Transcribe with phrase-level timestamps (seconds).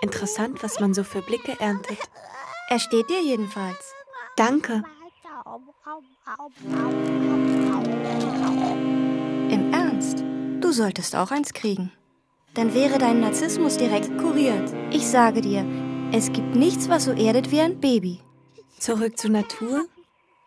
[0.00, 1.98] Interessant, was man so für Blicke erntet.
[2.68, 3.94] Er steht dir jedenfalls.
[4.36, 4.82] Danke.
[9.50, 10.24] Im Ernst?
[10.60, 11.92] Du solltest auch eins kriegen.
[12.54, 14.72] Dann wäre dein Narzissmus direkt kuriert.
[14.90, 15.64] Ich sage dir,
[16.12, 18.20] es gibt nichts, was so erdet wie ein Baby.
[18.78, 19.86] Zurück zur Natur?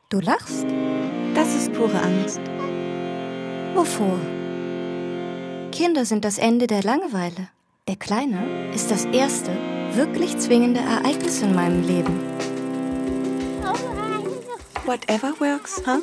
[0.10, 0.66] Du lachst?
[1.34, 2.40] Das ist pure Angst.
[3.74, 4.20] Wovor?
[5.72, 7.50] Kinder sind das Ende der Langeweile.
[7.88, 9.50] Der Kleine ist das erste,
[9.94, 12.14] wirklich zwingende Ereignis in meinem Leben.
[14.86, 16.02] Whatever works, huh?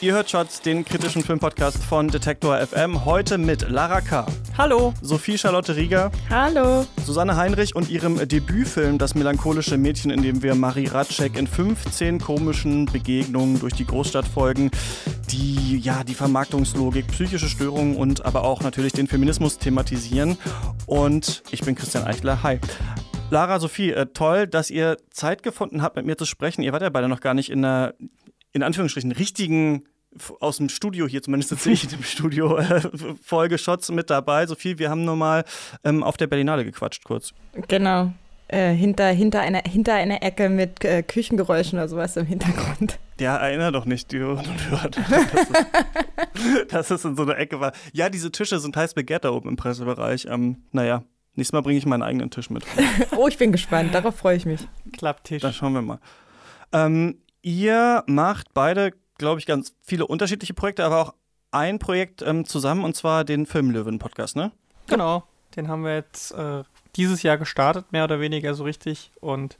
[0.00, 3.04] Ihr hört Shots, den kritischen Filmpodcast von Detektor FM.
[3.04, 4.26] Heute mit Lara K.
[4.56, 4.94] Hallo.
[5.02, 6.12] Sophie Charlotte Rieger.
[6.30, 6.86] Hallo.
[7.04, 12.20] Susanne Heinrich und ihrem Debütfilm Das melancholische Mädchen, in dem wir Marie Ratschek in 15
[12.20, 14.70] komischen Begegnungen durch die Großstadt folgen,
[15.32, 20.38] die ja die Vermarktungslogik, psychische Störungen und aber auch natürlich den Feminismus thematisieren.
[20.86, 22.44] Und ich bin Christian Eichler.
[22.44, 22.60] Hi.
[23.30, 26.62] Lara, Sophie, äh, toll, dass ihr Zeit gefunden habt, mit mir zu sprechen.
[26.62, 27.94] Ihr wart ja beide noch gar nicht in einer
[28.52, 29.84] in Anführungsstrichen richtigen
[30.40, 32.80] aus dem Studio hier, zumindest sitze ich in dem Studio, äh,
[33.22, 34.46] Folge Shots mit dabei.
[34.46, 35.44] Sophie, wir haben nur mal
[35.84, 37.32] ähm, auf der Berlinale gequatscht kurz.
[37.68, 38.12] Genau.
[38.50, 42.98] Äh, hinter, hinter, einer, hinter einer Ecke mit äh, Küchengeräuschen oder sowas im Hintergrund.
[43.20, 45.08] Ja, erinnere doch nicht, die Hörer und Hörer, dass,
[46.68, 47.72] dass es in so einer Ecke war.
[47.92, 50.26] Ja, diese Tische sind heiß begehrt da oben im Pressebereich.
[50.30, 51.02] Ähm, naja,
[51.34, 52.64] nächstes Mal bringe ich meinen eigenen Tisch mit.
[53.18, 54.66] oh, ich bin gespannt, darauf freue ich mich.
[54.96, 55.42] Klapptisch.
[55.42, 55.98] Dann schauen wir mal.
[56.72, 61.14] Ähm, ihr macht beide, glaube ich, ganz viele unterschiedliche Projekte, aber auch
[61.50, 64.52] ein Projekt ähm, zusammen und zwar den Filmlöwen-Podcast, ne?
[64.86, 65.24] Genau,
[65.56, 66.62] den haben wir jetzt äh,
[66.96, 69.10] dieses Jahr gestartet, mehr oder weniger so richtig.
[69.20, 69.56] Und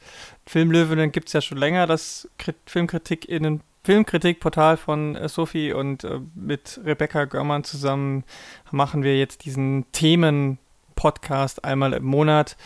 [0.47, 2.29] Filmlöwen gibt es ja schon länger, das
[2.67, 8.25] Filmkritik in den Filmkritikportal von äh, Sophie und äh, mit Rebecca Görmann zusammen
[8.71, 12.57] machen wir jetzt diesen Themen-Podcast einmal im Monat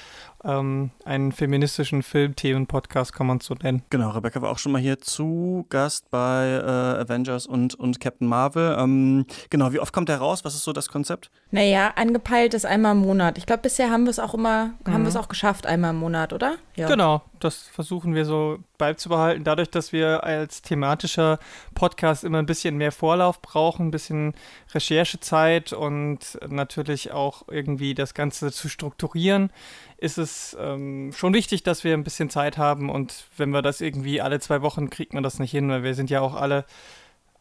[0.44, 3.82] ähm, einen feministischen Filmthemen-Podcast, kann man so nennen.
[3.90, 8.26] Genau, Rebecca war auch schon mal hier zu Gast bei äh, Avengers und, und Captain
[8.26, 8.76] Marvel.
[8.78, 10.44] Ähm, genau, wie oft kommt der raus?
[10.44, 11.30] Was ist so das Konzept?
[11.50, 13.38] Naja, angepeilt ist einmal im Monat.
[13.38, 14.92] Ich glaube, bisher haben wir es auch immer, mhm.
[14.92, 16.56] haben wir es auch geschafft, einmal im Monat, oder?
[16.74, 16.88] Ja.
[16.88, 19.44] Genau, das versuchen wir so beizubehalten.
[19.44, 21.38] Dadurch, dass wir als thematischer
[21.74, 24.32] Podcast immer ein bisschen mehr Vorlauf brauchen, ein bisschen
[24.72, 29.50] Recherchezeit und natürlich auch irgendwie das Ganze zu strukturieren,
[29.98, 33.82] ist es ähm, schon wichtig, dass wir ein bisschen Zeit haben und wenn wir das
[33.82, 36.64] irgendwie alle zwei Wochen kriegt man das nicht hin, weil wir sind ja auch alle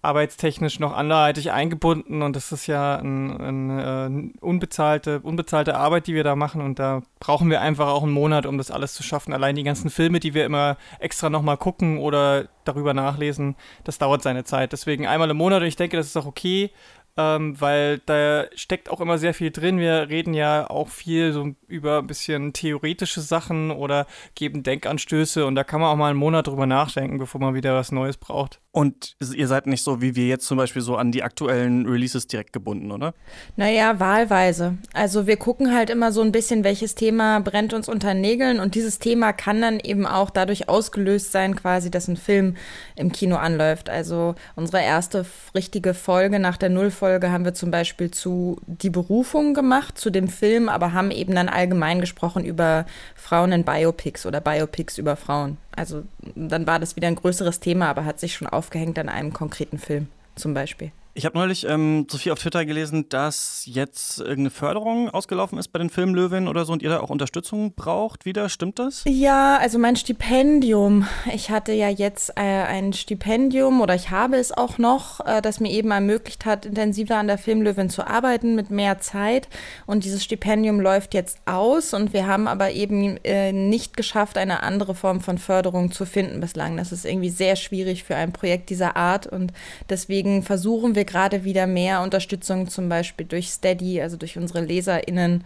[0.02, 6.16] arbeitstechnisch noch anderweitig eingebunden und das ist ja eine ein, äh, unbezahlte, unbezahlte Arbeit, die
[6.16, 9.04] wir da machen und da brauchen wir einfach auch einen Monat, um das alles zu
[9.04, 9.34] schaffen.
[9.34, 14.24] Allein die ganzen Filme, die wir immer extra nochmal gucken oder darüber nachlesen, das dauert
[14.24, 14.72] seine Zeit.
[14.72, 16.72] Deswegen einmal im Monat und ich denke, das ist auch okay
[17.18, 19.80] ähm, weil da steckt auch immer sehr viel drin.
[19.80, 25.56] Wir reden ja auch viel so über ein bisschen theoretische Sachen oder geben Denkanstöße und
[25.56, 28.62] da kann man auch mal einen Monat drüber nachdenken, bevor man wieder was Neues braucht.
[28.74, 32.28] Und ihr seid nicht so wie wir jetzt zum Beispiel so an die aktuellen Releases
[32.28, 33.14] direkt gebunden, oder?
[33.58, 34.78] Naja, wahlweise.
[34.94, 38.76] Also wir gucken halt immer so ein bisschen, welches Thema brennt uns unter Nägeln und
[38.76, 42.56] dieses Thema kann dann eben auch dadurch ausgelöst sein, quasi, dass ein Film
[42.96, 43.90] im Kino anläuft.
[43.90, 49.54] Also unsere erste richtige Folge nach der Nullfolge haben wir zum Beispiel zu Die Berufung
[49.54, 54.40] gemacht, zu dem Film, aber haben eben dann allgemein gesprochen über Frauen in Biopics oder
[54.40, 55.58] Biopics über Frauen.
[55.76, 56.04] Also
[56.36, 59.78] dann war das wieder ein größeres Thema, aber hat sich schon aufgehängt an einem konkreten
[59.78, 60.92] Film zum Beispiel.
[61.14, 65.80] Ich habe neulich, ähm, Sophie, auf Twitter gelesen, dass jetzt irgendeine Förderung ausgelaufen ist bei
[65.80, 68.48] den Filmlöwen oder so und ihr da auch Unterstützung braucht wieder.
[68.48, 69.04] Stimmt das?
[69.06, 71.06] Ja, also mein Stipendium.
[71.34, 75.60] Ich hatte ja jetzt äh, ein Stipendium oder ich habe es auch noch, äh, das
[75.60, 79.50] mir eben ermöglicht hat, intensiver an der Filmlöwen zu arbeiten mit mehr Zeit.
[79.86, 84.64] Und dieses Stipendium läuft jetzt aus und wir haben aber eben äh, nicht geschafft, eine
[84.64, 86.78] andere Form von Förderung zu finden bislang.
[86.78, 89.52] Das ist irgendwie sehr schwierig für ein Projekt dieser Art und
[89.90, 94.62] deswegen versuchen wir wir gerade wieder mehr Unterstützung zum Beispiel durch Steady, also durch unsere
[94.62, 95.44] LeserInnen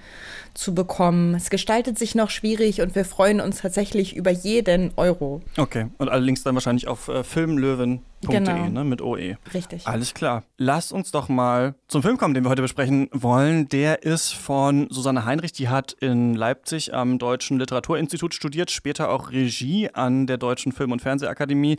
[0.53, 1.33] zu bekommen.
[1.33, 5.41] Es gestaltet sich noch schwierig und wir freuen uns tatsächlich über jeden Euro.
[5.57, 8.67] Okay, und alle Links dann wahrscheinlich auf äh, filmlöwen.de genau.
[8.67, 9.37] ne, mit OE.
[9.53, 9.87] Richtig.
[9.87, 10.43] Alles klar.
[10.57, 13.69] Lasst uns doch mal zum Film kommen, den wir heute besprechen wollen.
[13.69, 19.31] Der ist von Susanne Heinrich, die hat in Leipzig am Deutschen Literaturinstitut studiert, später auch
[19.31, 21.77] Regie an der Deutschen Film- und Fernsehakademie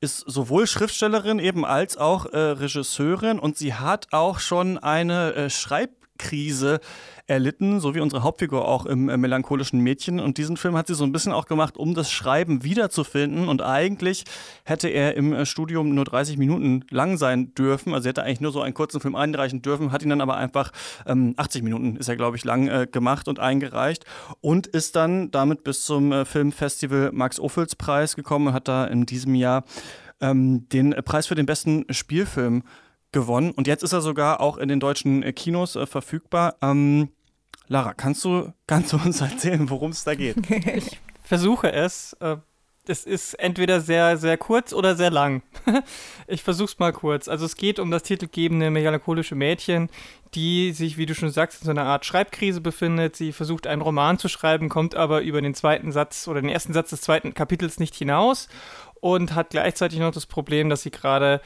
[0.00, 5.50] ist sowohl Schriftstellerin eben als auch äh, Regisseurin und sie hat auch schon eine äh,
[5.50, 6.80] Schreib Schreibkrise
[7.26, 10.20] erlitten, so wie unsere Hauptfigur auch im äh, melancholischen Mädchen.
[10.20, 13.48] Und diesen Film hat sie so ein bisschen auch gemacht, um das Schreiben wiederzufinden.
[13.48, 14.24] Und eigentlich
[14.64, 17.94] hätte er im äh, Studium nur 30 Minuten lang sein dürfen.
[17.94, 20.36] Also er hätte eigentlich nur so einen kurzen Film einreichen dürfen, hat ihn dann aber
[20.36, 20.70] einfach
[21.04, 24.04] ähm, 80 Minuten ist er, glaube ich, lang äh, gemacht und eingereicht.
[24.40, 29.34] Und ist dann damit bis zum äh, Filmfestival Max-Ophüls-Preis gekommen und hat da in diesem
[29.34, 29.64] Jahr
[30.20, 32.62] ähm, den Preis für den besten Spielfilm
[33.16, 33.50] gewonnen.
[33.52, 36.56] Und jetzt ist er sogar auch in den deutschen äh, Kinos äh, verfügbar.
[36.60, 37.08] Ähm,
[37.66, 40.36] Lara, kannst du, kannst du uns erzählen, worum es da geht?
[40.50, 42.12] ich versuche es.
[42.20, 42.36] Äh,
[42.88, 45.42] es ist entweder sehr, sehr kurz oder sehr lang.
[46.28, 47.26] ich versuche es mal kurz.
[47.26, 49.88] Also es geht um das titelgebende melancholische Mädchen,
[50.34, 53.16] die sich, wie du schon sagst, in so einer Art Schreibkrise befindet.
[53.16, 56.74] Sie versucht einen Roman zu schreiben, kommt aber über den zweiten Satz oder den ersten
[56.74, 58.48] Satz des zweiten Kapitels nicht hinaus
[59.00, 61.40] und hat gleichzeitig noch das Problem, dass sie gerade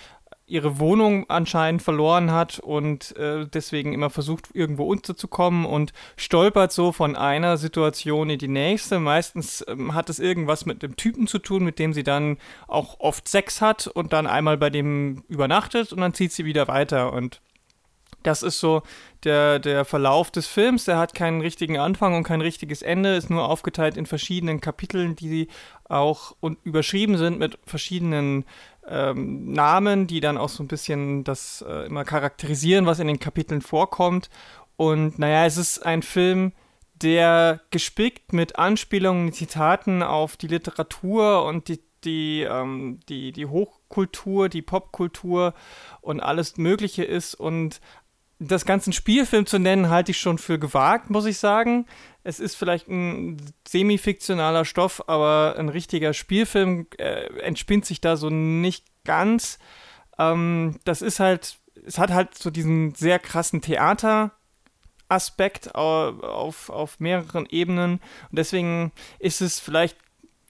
[0.51, 6.93] ihre Wohnung anscheinend verloren hat und äh, deswegen immer versucht, irgendwo unterzukommen und stolpert so
[6.93, 8.99] von einer Situation in die nächste.
[8.99, 12.99] Meistens ähm, hat es irgendwas mit dem Typen zu tun, mit dem sie dann auch
[13.01, 17.13] oft Sex hat und dann einmal bei dem übernachtet und dann zieht sie wieder weiter
[17.13, 17.41] und
[18.23, 18.83] das ist so
[19.25, 20.85] der, der Verlauf des Films.
[20.85, 25.17] Der hat keinen richtigen Anfang und kein richtiges Ende, ist nur aufgeteilt in verschiedenen Kapiteln,
[25.17, 25.49] die
[25.89, 28.45] auch überschrieben sind mit verschiedenen
[28.89, 33.21] ähm, Namen, die dann auch so ein bisschen das äh, immer charakterisieren, was in den
[33.21, 34.31] Kapiteln vorkommt.
[34.77, 36.53] Und naja, es ist ein Film,
[37.03, 44.49] der gespickt mit Anspielungen, Zitaten auf die Literatur und die, die, ähm, die, die Hochkultur,
[44.49, 45.55] die Popkultur
[46.01, 47.35] und alles Mögliche ist.
[47.35, 47.81] Und
[48.39, 51.87] das ganze Spielfilm zu nennen, halte ich schon für gewagt, muss ich sagen.
[52.23, 58.31] Es ist vielleicht ein semi-fiktionaler Stoff, aber ein richtiger Spielfilm äh, entspinnt sich da so
[58.31, 59.59] nicht ganz.
[60.19, 64.33] Ähm, das ist halt, es hat halt so diesen sehr krassen Theater.
[65.11, 67.95] Aspekt auf, auf mehreren Ebenen.
[68.31, 69.97] Und deswegen ist es vielleicht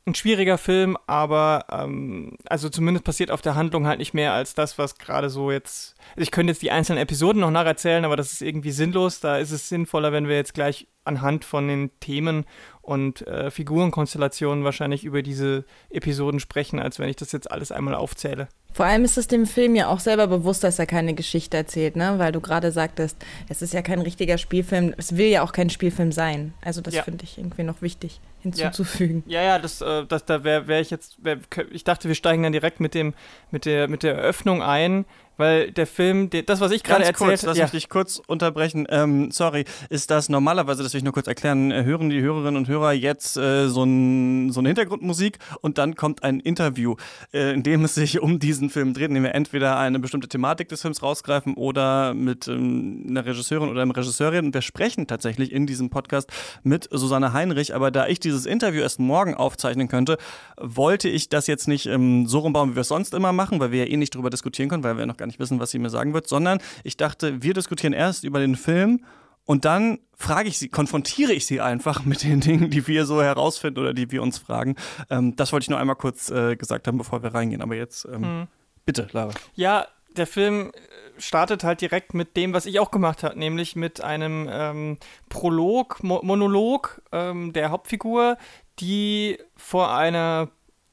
[0.07, 4.55] ein schwieriger Film, aber ähm, also zumindest passiert auf der Handlung halt nicht mehr als
[4.55, 5.95] das, was gerade so jetzt.
[6.17, 9.21] Ich könnte jetzt die einzelnen Episoden noch nacherzählen, aber das ist irgendwie sinnlos.
[9.21, 12.45] Da ist es sinnvoller, wenn wir jetzt gleich anhand von den Themen
[12.81, 17.95] und äh, Figurenkonstellationen wahrscheinlich über diese Episoden sprechen, als wenn ich das jetzt alles einmal
[17.95, 18.49] aufzähle.
[18.73, 21.97] Vor allem ist es dem Film ja auch selber bewusst, dass er keine Geschichte erzählt,
[21.97, 22.15] ne?
[22.19, 23.17] Weil du gerade sagtest,
[23.49, 24.95] es ist ja kein richtiger Spielfilm.
[24.97, 26.55] Es will ja auch kein Spielfilm sein.
[26.63, 27.03] Also das ja.
[27.03, 29.25] finde ich irgendwie noch wichtig hinzuzufügen.
[29.27, 31.39] Ja, ja, ja das, äh, das, da wäre wär ich jetzt, wär,
[31.73, 33.15] ich dachte, wir steigen dann direkt mit dem,
[33.51, 35.05] mit der, mit der Eröffnung ein,
[35.41, 37.47] weil der Film, der, das, was ich gerade erzählt habe.
[37.47, 37.65] Lass ja.
[37.65, 38.87] mich dich kurz unterbrechen.
[38.91, 42.57] Ähm, sorry, ist das normalerweise, das will ich nur kurz erklären, äh, hören die Hörerinnen
[42.57, 46.97] und Hörer jetzt äh, so, ein, so eine Hintergrundmusik und dann kommt ein Interview,
[47.33, 50.29] äh, in dem es sich um diesen Film dreht, in dem wir entweder eine bestimmte
[50.29, 54.49] Thematik des Films rausgreifen oder mit ähm, einer Regisseurin oder einem Regisseur reden.
[54.49, 56.31] Und wir sprechen tatsächlich in diesem Podcast
[56.63, 60.19] mit Susanne Heinrich, aber da ich dieses Interview erst morgen aufzeichnen könnte,
[60.59, 63.73] wollte ich das jetzt nicht ähm, so rumbauen, wie wir es sonst immer machen, weil
[63.73, 65.79] wir ja eh nicht darüber diskutieren können, weil wir noch gar nicht wissen, was sie
[65.79, 69.05] mir sagen wird, sondern ich dachte, wir diskutieren erst über den Film
[69.51, 73.23] und dann frage ich sie, konfrontiere ich sie einfach mit den Dingen, die wir so
[73.23, 74.77] herausfinden oder die wir uns fragen.
[75.09, 77.63] Ähm, das wollte ich nur einmal kurz äh, gesagt haben, bevor wir reingehen.
[77.63, 78.49] Aber jetzt ähm, hm.
[78.85, 79.33] bitte, Lara.
[79.55, 79.87] Ja,
[80.17, 84.01] der Film äh, startet halt direkt mit dem, was ich auch gemacht habe, nämlich mit
[84.01, 84.99] einem ähm,
[85.29, 88.37] Prolog, Mo Monolog ähm, der Hauptfigur,
[88.79, 90.49] die vor einer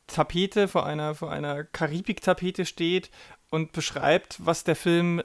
[0.08, 3.12] Tapete, vor einer, vor einer Karibik-Tapete steht
[3.50, 5.22] und beschreibt, was der Film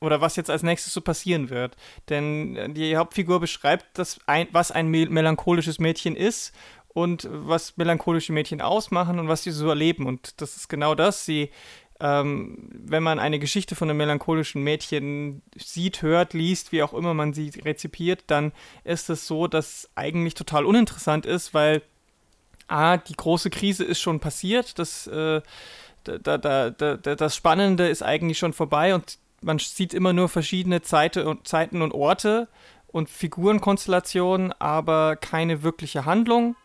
[0.00, 1.76] oder was jetzt als nächstes so passieren wird.
[2.08, 6.54] Denn äh, die Hauptfigur beschreibt, das ein, was ein melancholisches Mädchen ist
[6.88, 10.06] und was melancholische Mädchen ausmachen und was sie so erleben.
[10.06, 11.24] Und das ist genau das.
[11.24, 11.50] Sie,
[12.00, 17.14] ähm, wenn man eine Geschichte von einem melancholischen Mädchen sieht, hört, liest, wie auch immer
[17.14, 18.52] man sie rezipiert, dann
[18.84, 21.82] ist es so, dass eigentlich total uninteressant ist, weil
[22.68, 25.40] A, die große Krise ist schon passiert, das äh,
[26.04, 30.82] da, da, da, das Spannende ist eigentlich schon vorbei und man sieht immer nur verschiedene
[30.82, 32.48] Zeite und, Zeiten und Orte
[32.88, 36.56] und Figurenkonstellationen, aber keine wirkliche Handlung.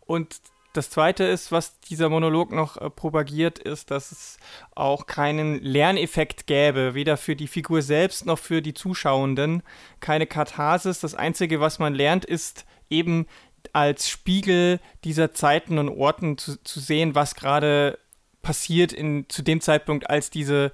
[0.00, 0.40] Und
[0.72, 4.38] das Zweite ist, was dieser Monolog noch äh, propagiert, ist, dass es
[4.74, 9.62] auch keinen Lerneffekt gäbe, weder für die Figur selbst noch für die Zuschauenden.
[10.00, 11.00] Keine Katharsis.
[11.00, 13.26] Das Einzige, was man lernt, ist eben
[13.72, 17.98] als Spiegel dieser Zeiten und Orten zu, zu sehen, was gerade
[18.42, 20.72] passiert in, zu dem Zeitpunkt, als diese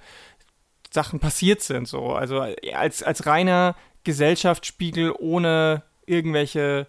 [0.91, 1.87] Sachen passiert sind.
[1.87, 2.13] So.
[2.13, 2.41] Also
[2.73, 6.87] als, als reiner Gesellschaftsspiegel ohne irgendwelche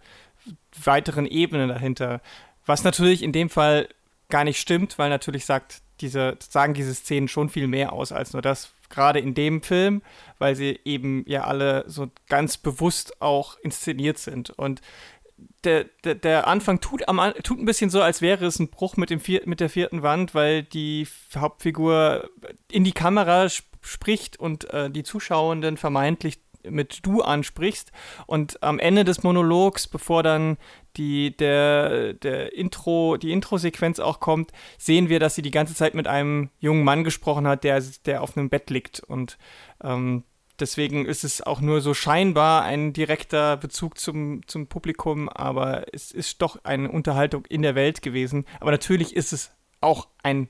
[0.85, 2.21] weiteren Ebenen dahinter.
[2.65, 3.89] Was natürlich in dem Fall
[4.29, 8.33] gar nicht stimmt, weil natürlich sagt diese, sagen diese Szenen schon viel mehr aus als
[8.33, 10.03] nur das, gerade in dem Film,
[10.39, 14.51] weil sie eben ja alle so ganz bewusst auch inszeniert sind.
[14.51, 14.81] Und
[15.65, 18.97] der, der, der Anfang tut, am, tut ein bisschen so, als wäre es ein Bruch
[18.97, 21.07] mit, dem vier, mit der vierten Wand, weil die
[21.37, 22.31] Hauptfigur
[22.71, 27.93] in die Kamera sp spricht und äh, die Zuschauenden vermeintlich mit du ansprichst.
[28.27, 30.59] Und am Ende des Monologs, bevor dann
[30.97, 35.95] die, der, der Intro, die Intro-Sequenz auch kommt, sehen wir, dass sie die ganze Zeit
[35.95, 39.01] mit einem jungen Mann gesprochen hat, der, der auf einem Bett liegt.
[39.01, 39.39] Und
[39.83, 40.25] ähm,
[40.61, 46.13] Deswegen ist es auch nur so scheinbar ein direkter Bezug zum, zum Publikum, aber es
[46.13, 48.47] ist doch eine Unterhaltung in der Welt gewesen.
[48.61, 49.51] Aber natürlich ist es
[49.81, 50.49] auch ein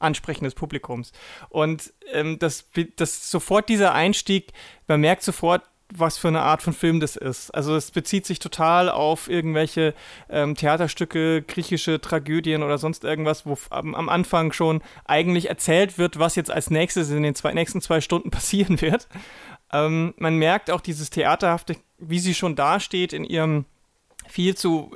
[0.00, 1.12] Ansprechen des Publikums.
[1.48, 4.52] Und ähm, das, das sofort dieser Einstieg,
[4.86, 7.50] man merkt sofort, was für eine Art von Film das ist.
[7.50, 9.94] Also es bezieht sich total auf irgendwelche
[10.28, 16.18] ähm, Theaterstücke, griechische Tragödien oder sonst irgendwas, wo am, am, Anfang schon eigentlich erzählt wird,
[16.18, 19.08] was jetzt als nächstes in den zwei, nächsten zwei Stunden passieren wird.
[19.72, 23.66] Ähm, man merkt auch dieses Theaterhafte, wie sie schon dasteht in ihrem
[24.26, 24.92] viel zu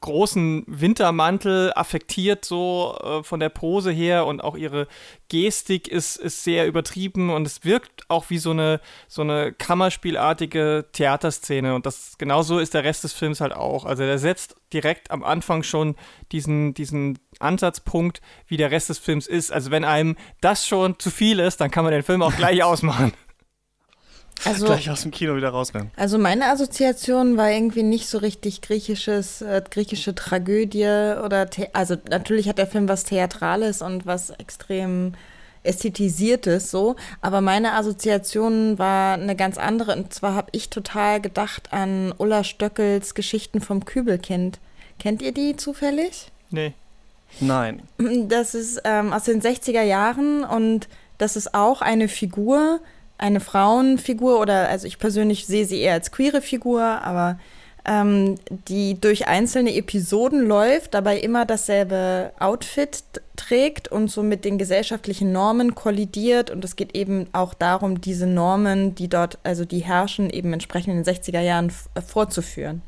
[0.00, 4.88] großen Wintermantel, affektiert so äh, von der Pose her und auch ihre
[5.28, 10.86] Gestik ist, ist sehr übertrieben und es wirkt auch wie so eine, so eine Kammerspielartige
[10.92, 13.84] Theaterszene und das genauso ist der Rest des Films halt auch.
[13.84, 15.96] Also der setzt direkt am Anfang schon
[16.32, 19.52] diesen, diesen Ansatzpunkt, wie der Rest des Films ist.
[19.52, 22.62] Also wenn einem das schon zu viel ist, dann kann man den Film auch gleich
[22.62, 23.12] ausmachen.
[24.44, 25.90] Also, gleich aus dem Kino wieder rausrennen.
[25.96, 32.48] Also meine Assoziation war irgendwie nicht so richtig griechisches, äh, griechische Tragödie oder also natürlich
[32.48, 35.12] hat der Film was Theatrales und was extrem
[35.64, 41.72] ästhetisiertes so, aber meine Assoziation war eine ganz andere und zwar habe ich total gedacht
[41.72, 44.60] an Ulla Stöckels Geschichten vom Kübelkind.
[44.98, 46.30] Kennt ihr die zufällig?
[46.50, 46.74] Nee.
[47.40, 47.82] Nein.
[47.98, 52.80] Das ist ähm, aus den 60er Jahren und das ist auch eine Figur,
[53.18, 57.38] eine Frauenfigur oder also ich persönlich sehe sie eher als queere Figur, aber
[57.84, 58.36] ähm,
[58.68, 63.02] die durch einzelne Episoden läuft, dabei immer dasselbe Outfit
[63.36, 66.50] trägt und so mit den gesellschaftlichen Normen kollidiert.
[66.50, 70.94] Und es geht eben auch darum, diese Normen, die dort, also die herrschen, eben entsprechend
[70.94, 71.72] in den 60er Jahren
[72.06, 72.82] vorzuführen.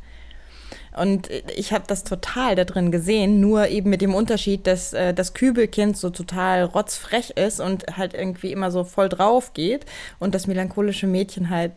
[0.97, 5.15] Und ich habe das total da drin gesehen, nur eben mit dem Unterschied, dass äh,
[5.15, 9.87] das Kübelkind so total rotzfrech ist und halt irgendwie immer so voll drauf geht
[10.19, 11.73] und das melancholische Mädchen halt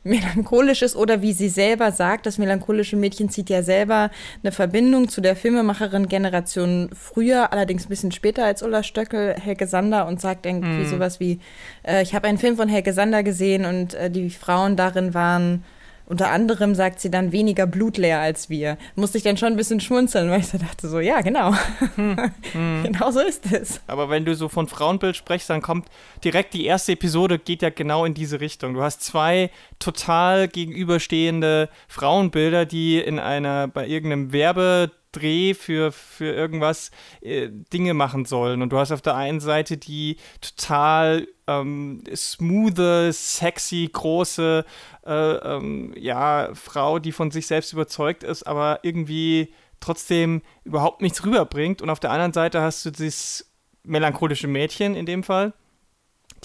[0.02, 4.10] melancholisch ist oder wie sie selber sagt, das melancholische Mädchen zieht ja selber
[4.42, 9.66] eine Verbindung zu der Filmemacherin Generation früher, allerdings ein bisschen später als Ulla Stöckel, Helge
[9.66, 10.88] Sander und sagt irgendwie mm.
[10.88, 11.38] sowas wie,
[11.86, 15.64] äh, ich habe einen Film von Helge Sander gesehen und äh, die Frauen darin waren
[16.10, 18.78] unter anderem sagt sie dann weniger blutleer als wir.
[18.96, 21.54] Musste ich dann schon ein bisschen schmunzeln, weil ich so dachte so, ja, genau.
[21.94, 22.16] Hm.
[22.52, 22.82] Hm.
[22.82, 23.80] genau so ist es.
[23.86, 25.88] Aber wenn du so von Frauenbild sprichst, dann kommt
[26.24, 28.74] direkt die erste Episode, geht ja genau in diese Richtung.
[28.74, 36.32] Du hast zwei total gegenüberstehende Frauenbilder, die in einer, bei irgendeinem Werbe Dreh für, für
[36.32, 36.90] irgendwas
[37.20, 38.62] äh, Dinge machen sollen.
[38.62, 44.64] Und du hast auf der einen Seite die total ähm, smooth, sexy, große
[45.06, 51.24] äh, ähm, ja, Frau, die von sich selbst überzeugt ist, aber irgendwie trotzdem überhaupt nichts
[51.24, 51.82] rüberbringt.
[51.82, 53.50] Und auf der anderen Seite hast du dieses
[53.82, 55.54] melancholische Mädchen in dem Fall,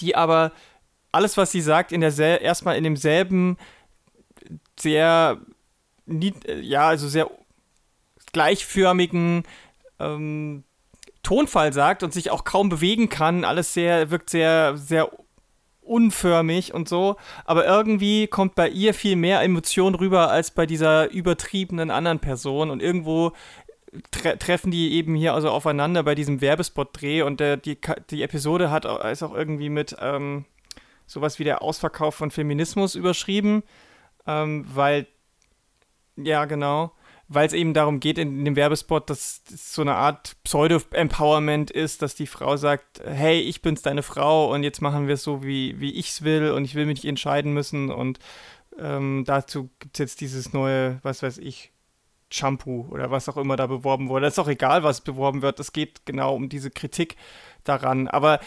[0.00, 0.52] die aber
[1.12, 3.56] alles, was sie sagt, in der erstmal in demselben
[4.78, 5.38] sehr
[6.06, 7.30] ja, also sehr
[8.36, 9.44] gleichförmigen
[9.98, 10.62] ähm,
[11.22, 13.44] Tonfall sagt und sich auch kaum bewegen kann.
[13.44, 15.10] Alles sehr, wirkt sehr, sehr
[15.80, 17.16] unförmig und so.
[17.46, 22.68] Aber irgendwie kommt bei ihr viel mehr Emotion rüber als bei dieser übertriebenen anderen Person.
[22.68, 23.32] Und irgendwo
[24.10, 27.22] tre treffen die eben hier also aufeinander bei diesem Werbespot-Dreh.
[27.22, 27.78] Und der, die,
[28.10, 30.44] die Episode hat, ist auch irgendwie mit ähm,
[31.06, 33.62] sowas wie der Ausverkauf von Feminismus überschrieben.
[34.26, 35.06] Ähm, weil,
[36.16, 36.92] ja, genau
[37.28, 42.02] weil es eben darum geht in, dem Werbespot, dass es so eine Art Pseudo-Empowerment ist,
[42.02, 45.42] dass die Frau sagt, hey, ich bin's deine Frau und jetzt machen wir es so,
[45.42, 48.18] wie, wie ich es will und ich will mich nicht entscheiden müssen und
[48.78, 51.72] ähm, dazu gibt es jetzt dieses neue, was weiß ich,
[52.30, 54.26] Shampoo oder was auch immer da beworben wurde.
[54.26, 55.60] Das ist auch egal, was beworben wird.
[55.60, 57.16] Es geht genau um diese Kritik
[57.64, 58.08] daran.
[58.08, 58.40] Aber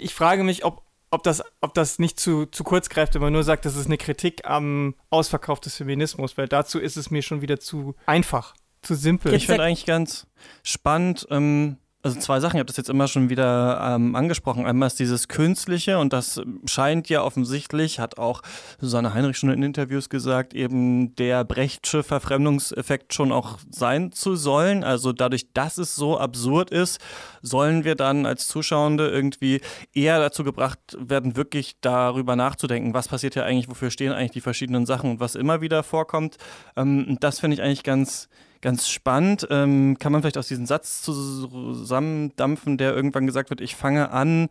[0.00, 0.82] ich frage mich, ob,
[1.16, 3.86] ob das, ob das nicht zu, zu kurz greift, wenn man nur sagt, das ist
[3.86, 8.54] eine Kritik am Ausverkauf des Feminismus, weil dazu ist es mir schon wieder zu einfach,
[8.82, 9.32] zu simpel.
[9.32, 10.26] Ich finde eigentlich ganz
[10.62, 14.64] spannend, ähm, Also zwei Sachen, ich habe das jetzt immer schon wieder ähm, angesprochen.
[14.64, 18.42] Einmal ist dieses Künstliche und das scheint ja offensichtlich, hat auch
[18.80, 24.84] Susanne Heinrich schon in Interviews gesagt, eben der Brechtsche Verfremdungseffekt schon auch sein zu sollen.
[24.84, 27.00] Also dadurch, dass es so absurd ist,
[27.42, 29.60] sollen wir dann als Zuschauende irgendwie
[29.92, 34.40] eher dazu gebracht werden, wirklich darüber nachzudenken, was passiert ja eigentlich, wofür stehen eigentlich die
[34.40, 36.36] verschiedenen Sachen und was immer wieder vorkommt.
[36.76, 38.28] Ähm, das finde ich eigentlich ganz
[38.66, 39.46] ganz spannend.
[39.48, 44.48] Ähm, kann man vielleicht aus diesem Satz zusammendampfen, der irgendwann gesagt wird, ich fange an,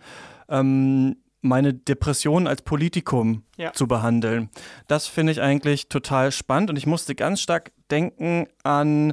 [0.48, 3.74] ähm, meine Depression als Politikum ja.
[3.74, 4.50] zu behandeln.
[4.88, 9.12] Das finde ich eigentlich total spannend und ich musste ganz stark denken an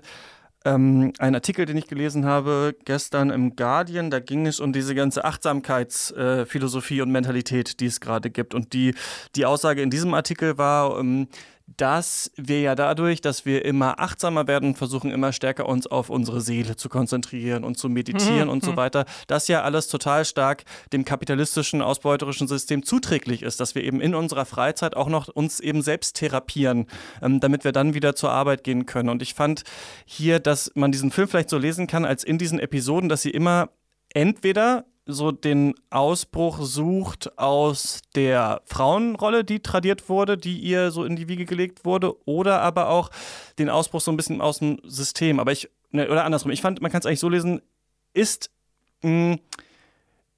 [0.64, 4.09] ähm, einen Artikel, den ich gelesen habe gestern im Guardian.
[4.09, 8.54] Da ging es um diese ganze Achtsamkeitsphilosophie äh, und Mentalität, die es gerade gibt.
[8.54, 8.94] Und die,
[9.35, 11.26] die Aussage in diesem Artikel war, ähm,
[11.66, 16.40] dass wir ja dadurch, dass wir immer achtsamer werden, versuchen immer stärker uns auf unsere
[16.40, 18.50] Seele zu konzentrieren und zu meditieren mhm.
[18.50, 18.76] und so mhm.
[18.76, 24.00] weiter, das ja alles total stark dem kapitalistischen, ausbeuterischen System zuträglich ist, dass wir eben
[24.00, 26.87] in unserer Freizeit auch noch uns eben selbst therapieren,
[27.21, 29.09] ähm, damit wir dann wieder zur Arbeit gehen können.
[29.09, 29.62] Und ich fand
[30.04, 33.31] hier, dass man diesen Film vielleicht so lesen kann, als in diesen Episoden, dass sie
[33.31, 33.71] immer
[34.14, 41.16] entweder so den Ausbruch sucht aus der Frauenrolle, die tradiert wurde, die ihr so in
[41.16, 43.11] die Wiege gelegt wurde, oder aber auch
[43.59, 45.40] den Ausbruch so ein bisschen aus dem System.
[45.40, 47.62] Aber ich, ne, oder andersrum, ich fand, man kann es eigentlich so lesen,
[48.14, 48.50] ist
[49.02, 49.40] mh, hm,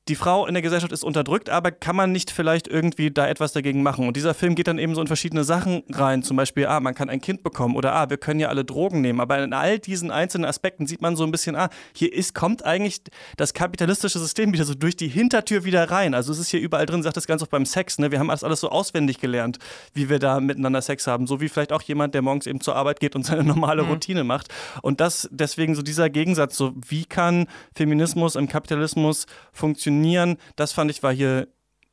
[0.08, 3.52] die Frau in der Gesellschaft ist unterdrückt, aber kann man nicht vielleicht irgendwie da etwas
[3.52, 4.06] dagegen machen?
[4.06, 6.22] Und dieser Film geht dann eben so in verschiedene Sachen rein.
[6.22, 9.00] Zum Beispiel, ah, man kann ein Kind bekommen oder ah, wir können ja alle Drogen
[9.00, 9.20] nehmen.
[9.20, 12.64] Aber in all diesen einzelnen Aspekten sieht man so ein bisschen, ah, hier ist, kommt
[12.66, 13.00] eigentlich
[13.38, 16.12] das kapitalistische System wieder so durch die Hintertür wieder rein.
[16.12, 18.10] Also es ist hier überall drin, sagt das ganz auch beim Sex, ne?
[18.10, 19.58] Wir haben das alles so auswendig gelernt,
[19.94, 21.26] wie wir da miteinander Sex haben.
[21.26, 23.88] So wie vielleicht auch jemand, der morgens eben zur Arbeit geht und seine normale mhm.
[23.88, 24.48] Routine macht.
[24.82, 29.93] Und das deswegen so dieser Gegensatz, so wie kann Feminismus im Kapitalismus funktionieren?
[29.94, 30.38] Funktionieren.
[30.56, 31.48] Das fand ich war hier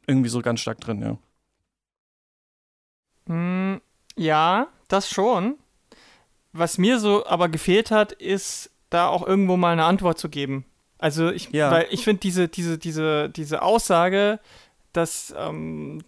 [0.07, 1.01] irgendwie so ganz stark drin,
[3.27, 3.33] ja.
[3.33, 3.81] Mm,
[4.15, 5.57] ja, das schon.
[6.53, 10.65] Was mir so aber gefehlt hat, ist da auch irgendwo mal eine Antwort zu geben.
[10.97, 11.71] Also ich, ja.
[11.71, 14.39] weil ich finde diese, diese, diese, diese Aussage,
[14.91, 16.03] dass ähm,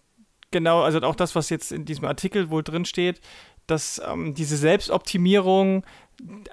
[0.52, 3.22] genau, also auch das, was jetzt in diesem Artikel wohl drin steht,
[3.68, 5.86] dass ähm, diese Selbstoptimierung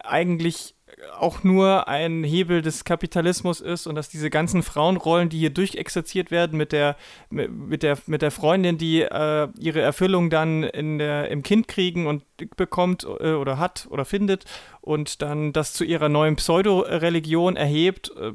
[0.04, 0.76] eigentlich
[1.19, 6.30] auch nur ein Hebel des Kapitalismus ist und dass diese ganzen Frauenrollen, die hier durchexerziert
[6.30, 6.97] werden mit der,
[7.31, 12.07] mit der, mit der Freundin, die äh, ihre Erfüllung dann in der, im Kind kriegen
[12.07, 12.22] und
[12.57, 14.44] bekommt äh, oder hat oder findet
[14.81, 18.33] und dann das zu ihrer neuen Pseudo-Religion erhebt, äh,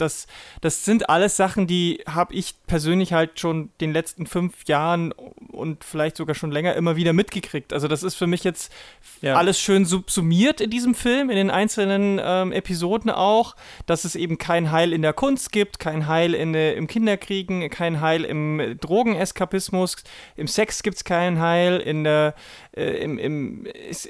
[0.00, 0.26] das,
[0.60, 5.84] das sind alles Sachen, die habe ich persönlich halt schon den letzten fünf Jahren und
[5.84, 7.72] vielleicht sogar schon länger immer wieder mitgekriegt.
[7.72, 8.72] Also das ist für mich jetzt
[9.20, 9.34] ja.
[9.34, 14.38] alles schön subsumiert in diesem Film, in den einzelnen ähm, Episoden auch, dass es eben
[14.38, 18.78] kein Heil in der Kunst gibt, kein Heil in, äh, im Kinderkriegen, kein Heil im
[18.80, 19.96] Drogeneskapismus,
[20.36, 22.34] im Sex gibt es kein Heil, in der,
[22.74, 24.08] äh, im, im ist,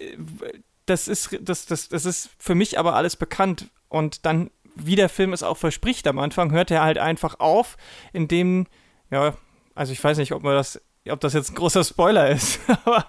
[0.86, 3.70] das ist, das, das, das ist für mich aber alles bekannt.
[3.88, 7.76] Und dann wie der Film es auch verspricht am Anfang, hört er halt einfach auf,
[8.12, 8.66] indem,
[9.10, 9.34] ja,
[9.74, 13.06] also ich weiß nicht, ob man das, ob das jetzt ein großer Spoiler ist, aber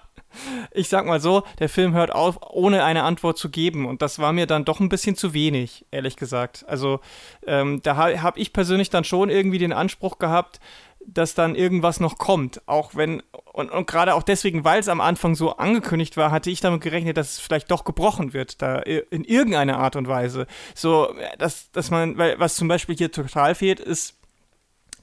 [0.72, 3.86] ich sag mal so, der Film hört auf, ohne eine Antwort zu geben.
[3.86, 6.64] Und das war mir dann doch ein bisschen zu wenig, ehrlich gesagt.
[6.70, 7.02] Also
[7.46, 10.62] ähm, da habe ich persönlich dann schon irgendwie den Anspruch gehabt,
[11.06, 12.66] dass dann irgendwas noch kommt.
[12.66, 13.22] Auch wenn,
[13.54, 16.82] und, und gerade auch deswegen, weil es am Anfang so angekündigt war, hatte ich damit
[16.82, 20.48] gerechnet, dass es vielleicht doch gebrochen wird, da in irgendeiner Art und Weise.
[20.74, 24.18] So, dass, dass man, weil was zum Beispiel hier total fehlt, ist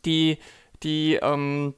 [0.07, 0.39] die,
[0.83, 1.75] die, ähm,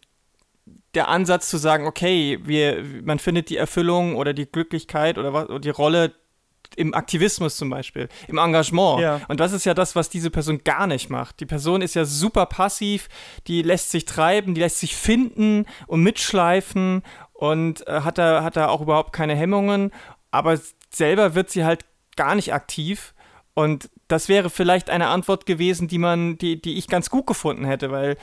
[0.95, 5.49] der Ansatz zu sagen, okay, wir, man findet die Erfüllung oder die Glücklichkeit oder, was,
[5.49, 6.15] oder die Rolle
[6.77, 9.01] im Aktivismus zum Beispiel, im Engagement.
[9.01, 9.21] Ja.
[9.29, 11.41] Und das ist ja das, was diese Person gar nicht macht.
[11.41, 13.09] Die Person ist ja super passiv,
[13.47, 17.03] die lässt sich treiben, die lässt sich finden und mitschleifen
[17.33, 19.93] und äh, hat, da, hat da auch überhaupt keine Hemmungen,
[20.31, 20.59] aber
[20.91, 21.85] selber wird sie halt
[22.17, 23.15] gar nicht aktiv.
[23.55, 27.65] Und das wäre vielleicht eine Antwort gewesen, die man, die, die ich ganz gut gefunden
[27.65, 28.17] hätte, weil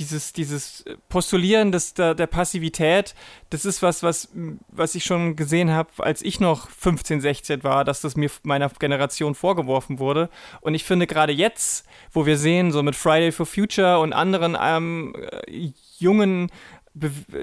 [0.00, 3.14] dieses, dieses Postulieren des, der, der Passivität,
[3.50, 4.30] das ist was, was,
[4.68, 8.70] was ich schon gesehen habe, als ich noch 15, 16 war, dass das mir meiner
[8.70, 10.30] Generation vorgeworfen wurde.
[10.62, 14.56] Und ich finde gerade jetzt, wo wir sehen, so mit Friday for Future und anderen
[14.58, 15.14] ähm,
[15.98, 16.50] jungen,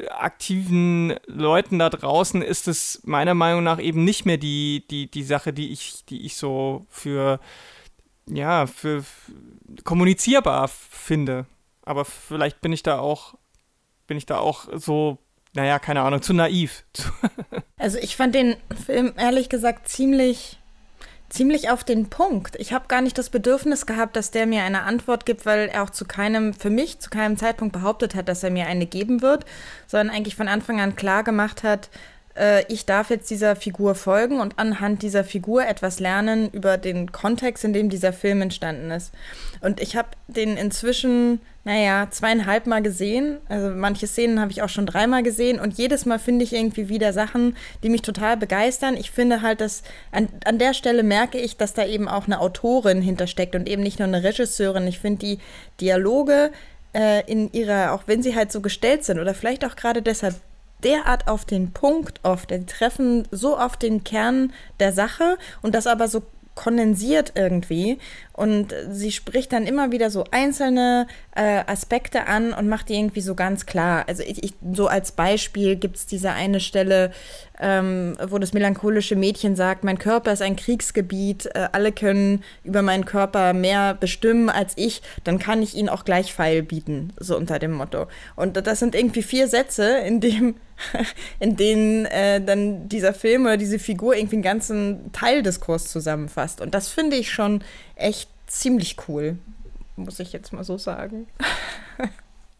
[0.09, 5.23] aktiven Leuten da draußen, ist es meiner Meinung nach eben nicht mehr die, die, die
[5.23, 7.39] Sache, die ich, die ich so für,
[8.25, 9.05] ja, für
[9.83, 11.45] kommunizierbar finde.
[11.87, 13.35] Aber vielleicht bin ich da auch,
[14.07, 15.17] bin ich da auch so,
[15.53, 16.83] naja, keine Ahnung, zu naiv.
[17.77, 20.59] also ich fand den Film ehrlich gesagt ziemlich
[21.29, 22.55] ziemlich auf den Punkt.
[22.57, 25.83] Ich habe gar nicht das Bedürfnis gehabt, dass der mir eine Antwort gibt, weil er
[25.83, 29.21] auch zu keinem, für mich zu keinem Zeitpunkt behauptet hat, dass er mir eine geben
[29.21, 29.45] wird,
[29.87, 31.89] sondern eigentlich von Anfang an klar gemacht hat,
[32.37, 37.11] äh, ich darf jetzt dieser Figur folgen und anhand dieser Figur etwas lernen über den
[37.11, 39.11] Kontext, in dem dieser Film entstanden ist.
[39.61, 43.37] Und ich habe den inzwischen, naja, zweieinhalb Mal gesehen.
[43.49, 46.89] Also manche Szenen habe ich auch schon dreimal gesehen und jedes Mal finde ich irgendwie
[46.89, 48.95] wieder Sachen, die mich total begeistern.
[48.95, 52.39] Ich finde halt, dass an, an der Stelle merke ich, dass da eben auch eine
[52.39, 54.87] Autorin hintersteckt und eben nicht nur eine Regisseurin.
[54.87, 55.39] Ich finde die
[55.81, 56.51] Dialoge
[56.93, 60.35] äh, in ihrer, auch wenn sie halt so gestellt sind oder vielleicht auch gerade deshalb
[60.83, 62.51] derart auf den Punkt oft.
[62.51, 66.23] Die treffen so auf den Kern der Sache und das aber so
[66.57, 67.99] kondensiert irgendwie.
[68.33, 73.21] Und sie spricht dann immer wieder so einzelne äh, Aspekte an und macht die irgendwie
[73.21, 74.05] so ganz klar.
[74.07, 77.11] Also ich, ich so als Beispiel gibt es diese eine Stelle,
[77.59, 82.81] ähm, wo das melancholische Mädchen sagt, mein Körper ist ein Kriegsgebiet, äh, alle können über
[82.81, 87.35] meinen Körper mehr bestimmen als ich, dann kann ich ihnen auch gleich Pfeil bieten, so
[87.37, 88.07] unter dem Motto.
[88.35, 90.55] Und das sind irgendwie vier Sätze, in dem
[91.39, 96.61] in denen äh, dann dieser Film oder diese Figur irgendwie einen ganzen Teildiskurs zusammenfasst.
[96.61, 97.63] Und das finde ich schon
[97.95, 99.37] echt ziemlich cool,
[99.95, 101.27] muss ich jetzt mal so sagen.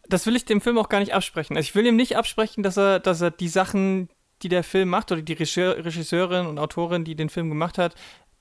[0.08, 1.56] das will ich dem Film auch gar nicht absprechen.
[1.56, 4.08] Also ich will ihm nicht absprechen, dass er, dass er die Sachen,
[4.42, 7.94] die der Film macht, oder die Regisseurin und Autorin, die den Film gemacht hat,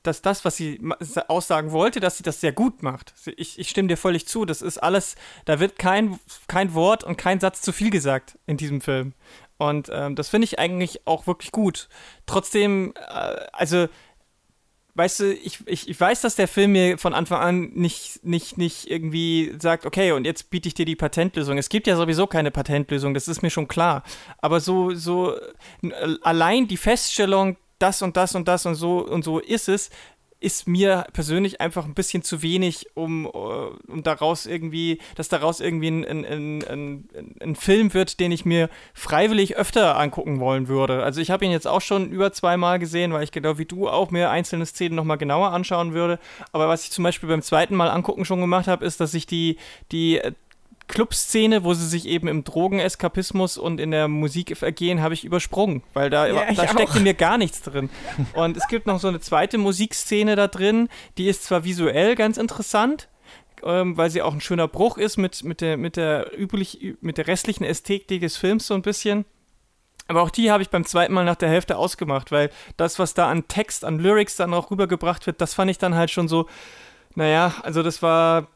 [0.04, 0.80] dass das, was sie
[1.28, 3.14] aussagen wollte, dass sie das sehr gut macht.
[3.36, 4.46] Ich, ich stimme dir völlig zu.
[4.46, 8.58] Das ist alles, da wird kein, kein Wort und kein Satz zu viel gesagt in
[8.58, 9.14] diesem Film.
[9.58, 11.90] Und ähm, das finde ich eigentlich auch wirklich gut.
[12.26, 13.88] Trotzdem, äh, also,
[14.98, 18.58] weißt du, ich, ich, ich weiß, dass der Film mir von Anfang an nicht, nicht,
[18.58, 21.58] nicht irgendwie sagt, okay, und jetzt biete ich dir die Patentlösung.
[21.58, 24.04] Es gibt ja sowieso keine Patentlösung, das ist mir schon klar.
[24.40, 25.36] Aber so, so
[26.24, 29.92] allein die Feststellung, das und das und das und so und so ist es,
[30.40, 35.60] ist mir persönlich einfach ein bisschen zu wenig, um, äh, um daraus irgendwie, dass daraus
[35.60, 37.10] irgendwie ein, ein, ein,
[37.42, 41.04] ein, Film wird, den ich mir freiwillig öfter angucken wollen würde.
[41.04, 43.90] Also ich habe ihn jetzt auch schon über zweimal gesehen, weil ich genau wie du
[43.90, 46.20] auch mir einzelne Szenen nochmal genauer anschauen würde.
[46.52, 49.26] Aber was ich zum Beispiel beim zweiten Mal angucken schon gemacht habe, ist, dass ich
[49.26, 49.58] die,
[49.92, 50.22] die
[50.88, 55.84] Clubszene, wo sie sich eben im Drogeneskapismus und in der Musik vergehen, habe ich übersprungen,
[55.94, 57.90] weil da, ja, da steckt in mir gar nichts drin.
[58.34, 62.38] Und es gibt noch so eine zweite Musikszene da drin, die ist zwar visuell ganz
[62.38, 63.10] interessant,
[63.64, 67.18] ähm, weil sie auch ein schöner Bruch ist mit, mit, der, mit, der üblich, mit
[67.18, 69.26] der restlichen Ästhetik des Films so ein bisschen.
[70.08, 73.14] Aber auch die habe ich beim zweiten Mal nach der Hälfte ausgemacht, weil das, was
[73.14, 76.30] da an Text, an Lyrics dann auch rübergebracht wird, das fand ich dann halt schon
[76.30, 76.48] so,
[77.16, 78.48] naja, also das war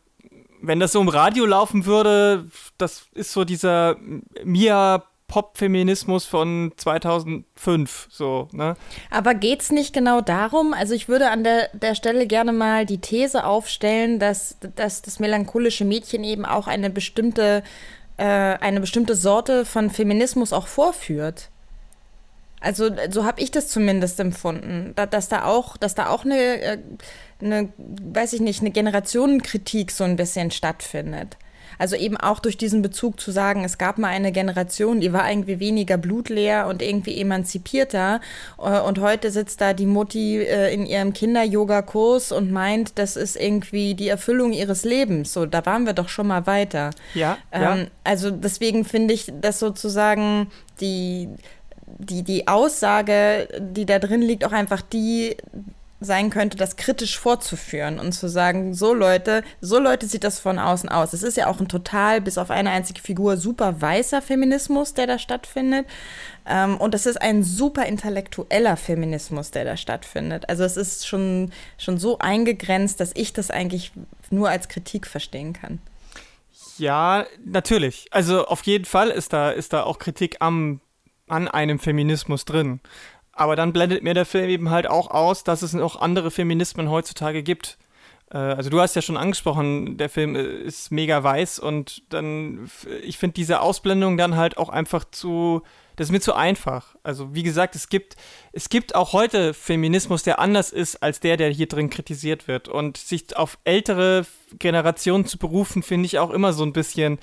[0.61, 2.45] wenn das so im Radio laufen würde,
[2.77, 3.97] das ist so dieser
[4.43, 8.75] Mia Pop-Feminismus von 2005, so, ne?
[9.09, 10.73] Aber geht's nicht genau darum?
[10.73, 15.19] Also ich würde an der, der Stelle gerne mal die These aufstellen, dass, dass das
[15.19, 17.63] melancholische Mädchen eben auch eine bestimmte,
[18.17, 21.49] äh, eine bestimmte Sorte von Feminismus auch vorführt.
[22.59, 26.77] Also so habe ich das zumindest empfunden, dass da auch, dass da auch eine äh,
[27.41, 31.37] eine, weiß ich nicht, eine Generationenkritik so ein bisschen stattfindet.
[31.81, 35.27] Also eben auch durch diesen Bezug zu sagen, es gab mal eine Generation, die war
[35.27, 38.21] irgendwie weniger blutleer und irgendwie emanzipierter.
[38.59, 43.35] Äh, und heute sitzt da die Mutti äh, in ihrem Kinder-Yoga-Kurs und meint, das ist
[43.35, 45.33] irgendwie die Erfüllung ihres Lebens.
[45.33, 46.91] So, da waren wir doch schon mal weiter.
[47.15, 47.39] Ja.
[47.51, 47.85] Ähm, ja.
[48.03, 50.51] Also deswegen finde ich, dass sozusagen
[50.81, 51.29] die,
[51.97, 55.35] die, die Aussage, die da drin liegt, auch einfach die,
[56.01, 60.57] sein könnte, das kritisch vorzuführen und zu sagen, so Leute, so Leute sieht das von
[60.57, 61.13] außen aus.
[61.13, 65.05] Es ist ja auch ein total, bis auf eine einzige Figur, super weißer Feminismus, der
[65.05, 65.85] da stattfindet.
[66.47, 70.49] Ähm, und es ist ein super intellektueller Feminismus, der da stattfindet.
[70.49, 73.91] Also es ist schon, schon so eingegrenzt, dass ich das eigentlich
[74.31, 75.79] nur als Kritik verstehen kann.
[76.79, 78.07] Ja, natürlich.
[78.09, 80.81] Also auf jeden Fall ist da, ist da auch Kritik am,
[81.27, 82.79] an einem Feminismus drin.
[83.33, 86.89] Aber dann blendet mir der Film eben halt auch aus, dass es noch andere Feminismen
[86.89, 87.77] heutzutage gibt.
[88.31, 92.69] Äh, also du hast ja schon angesprochen, der Film äh, ist mega weiß und dann,
[93.03, 95.61] ich finde diese Ausblendung dann halt auch einfach zu,
[95.95, 96.95] das ist mir zu einfach.
[97.03, 98.15] Also wie gesagt, es gibt,
[98.53, 102.67] es gibt auch heute Feminismus, der anders ist als der, der hier drin kritisiert wird.
[102.67, 104.25] Und sich auf ältere
[104.57, 107.19] Generationen zu berufen, finde ich auch immer so ein bisschen,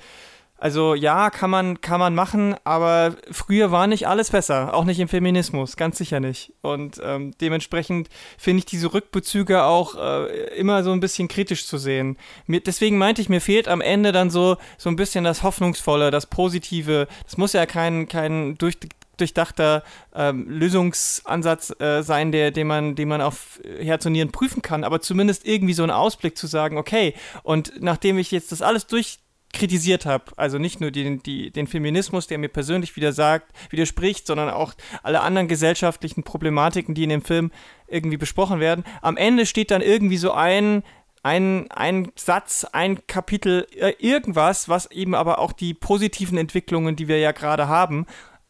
[0.59, 4.99] also ja, kann man, kann man machen, aber früher war nicht alles besser, auch nicht
[4.99, 6.53] im Feminismus, ganz sicher nicht.
[6.61, 11.77] Und ähm, dementsprechend finde ich diese Rückbezüge auch äh, immer so ein bisschen kritisch zu
[11.77, 12.17] sehen.
[12.45, 16.11] Mir, deswegen meinte ich, mir fehlt am Ende dann so, so ein bisschen das Hoffnungsvolle,
[16.11, 17.07] das Positive.
[17.23, 18.77] Das muss ja kein, kein durch,
[19.15, 24.61] durchdachter ähm, Lösungsansatz äh, sein, der, den man, den man auf Herz und Nieren prüfen
[24.61, 28.61] kann, aber zumindest irgendwie so einen Ausblick zu sagen, okay, und nachdem ich jetzt das
[28.61, 29.19] alles durch
[29.53, 30.25] kritisiert habe.
[30.35, 34.73] Also nicht nur den, die, den Feminismus, der mir persönlich wieder sagt, widerspricht, sondern auch
[35.03, 37.51] alle anderen gesellschaftlichen Problematiken, die in dem Film
[37.87, 38.83] irgendwie besprochen werden.
[39.01, 40.83] Am Ende steht dann irgendwie so ein,
[41.23, 47.07] ein, ein Satz, ein Kapitel, äh, irgendwas, was eben aber auch die positiven Entwicklungen, die
[47.07, 48.05] wir ja gerade haben,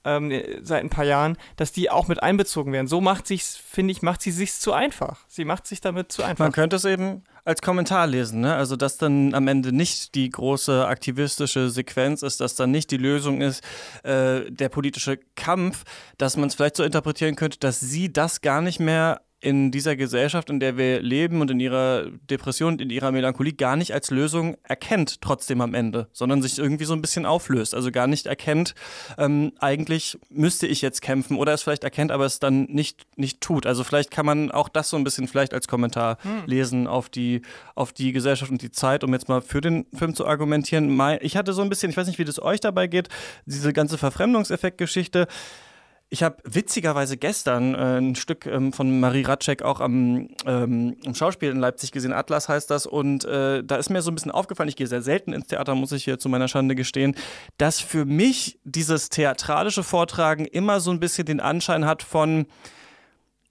[0.06, 0.32] ähm,
[0.62, 2.88] seit ein paar Jahren, dass die auch mit einbezogen werden.
[2.88, 5.26] So macht sich, finde ich, macht sie sich zu einfach.
[5.28, 6.46] Sie macht sich damit zu einfach.
[6.46, 8.56] Man könnte es eben als Kommentar lesen, ne?
[8.56, 12.98] Also dass dann am Ende nicht die große aktivistische Sequenz ist, dass dann nicht die
[12.98, 13.64] Lösung ist,
[14.04, 15.84] äh, der politische Kampf,
[16.18, 19.96] dass man es vielleicht so interpretieren könnte, dass sie das gar nicht mehr in dieser
[19.96, 23.94] Gesellschaft, in der wir leben und in ihrer Depression und in ihrer Melancholie gar nicht
[23.94, 27.74] als Lösung erkennt, trotzdem am Ende, sondern sich irgendwie so ein bisschen auflöst.
[27.74, 28.76] Also gar nicht erkennt,
[29.18, 33.40] ähm, eigentlich müsste ich jetzt kämpfen oder es vielleicht erkennt, aber es dann nicht, nicht
[33.40, 33.66] tut.
[33.66, 36.44] Also vielleicht kann man auch das so ein bisschen vielleicht als Kommentar hm.
[36.46, 37.42] lesen auf die,
[37.76, 41.00] auf die Gesellschaft und die Zeit, um jetzt mal für den Film zu argumentieren.
[41.22, 43.08] Ich hatte so ein bisschen, ich weiß nicht, wie das euch dabei geht,
[43.46, 45.28] diese ganze Verfremdungseffekt-Geschichte.
[46.12, 51.14] Ich habe witzigerweise gestern äh, ein Stück ähm, von Marie Ratschek auch am, ähm, im
[51.14, 52.14] Schauspiel in Leipzig gesehen.
[52.14, 52.88] Atlas heißt das.
[52.88, 55.76] Und äh, da ist mir so ein bisschen aufgefallen, ich gehe sehr selten ins Theater,
[55.76, 57.16] muss ich hier zu meiner Schande gestehen,
[57.60, 62.48] dass für mich dieses theatralische Vortragen immer so ein bisschen den Anschein hat von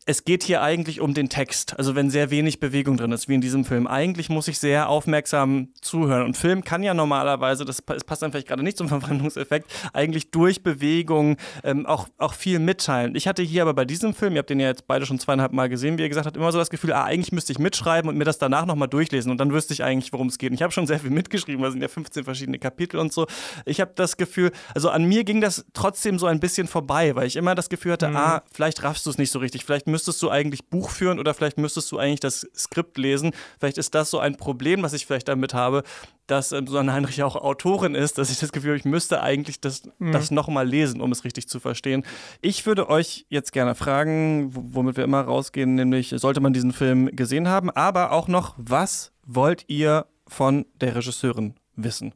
[0.08, 1.78] es geht hier eigentlich um den Text.
[1.78, 3.86] Also wenn sehr wenig Bewegung drin ist, wie in diesem Film.
[3.86, 6.24] Eigentlich muss ich sehr aufmerksam zuhören.
[6.24, 10.62] Und Film kann ja normalerweise, das passt dann vielleicht gerade nicht zum Verwandlungseffekt, eigentlich durch
[10.62, 13.16] Bewegung ähm, auch, auch viel mitteilen.
[13.16, 15.52] Ich hatte hier aber bei diesem Film, ihr habt den ja jetzt beide schon zweieinhalb
[15.52, 18.08] Mal gesehen, wie ihr gesagt habt, immer so das Gefühl, ah, eigentlich müsste ich mitschreiben
[18.08, 20.52] und mir das danach nochmal durchlesen und dann wüsste ich eigentlich, worum es geht.
[20.52, 23.12] Und ich habe schon sehr viel mitgeschrieben, weil es sind ja 15 verschiedene Kapitel und
[23.12, 23.26] so.
[23.66, 27.26] Ich habe das Gefühl, also an mir ging das trotzdem so ein bisschen vorbei, weil
[27.26, 28.16] ich immer das Gefühl hatte, mhm.
[28.16, 31.18] ah, vielleicht raffst du es nicht so richtig, vielleicht müsstest müsstest du eigentlich Buch führen
[31.18, 33.32] oder vielleicht müsstest du eigentlich das Skript lesen.
[33.58, 35.82] Vielleicht ist das so ein Problem, was ich vielleicht damit habe,
[36.28, 39.60] dass ähm, Susanne Heinrich auch Autorin ist, dass ich das Gefühl habe, ich müsste eigentlich
[39.60, 40.12] das, mhm.
[40.12, 42.04] das nochmal lesen, um es richtig zu verstehen.
[42.42, 47.10] Ich würde euch jetzt gerne fragen, womit wir immer rausgehen, nämlich sollte man diesen Film
[47.16, 52.14] gesehen haben, aber auch noch, was wollt ihr von der Regisseurin wissen?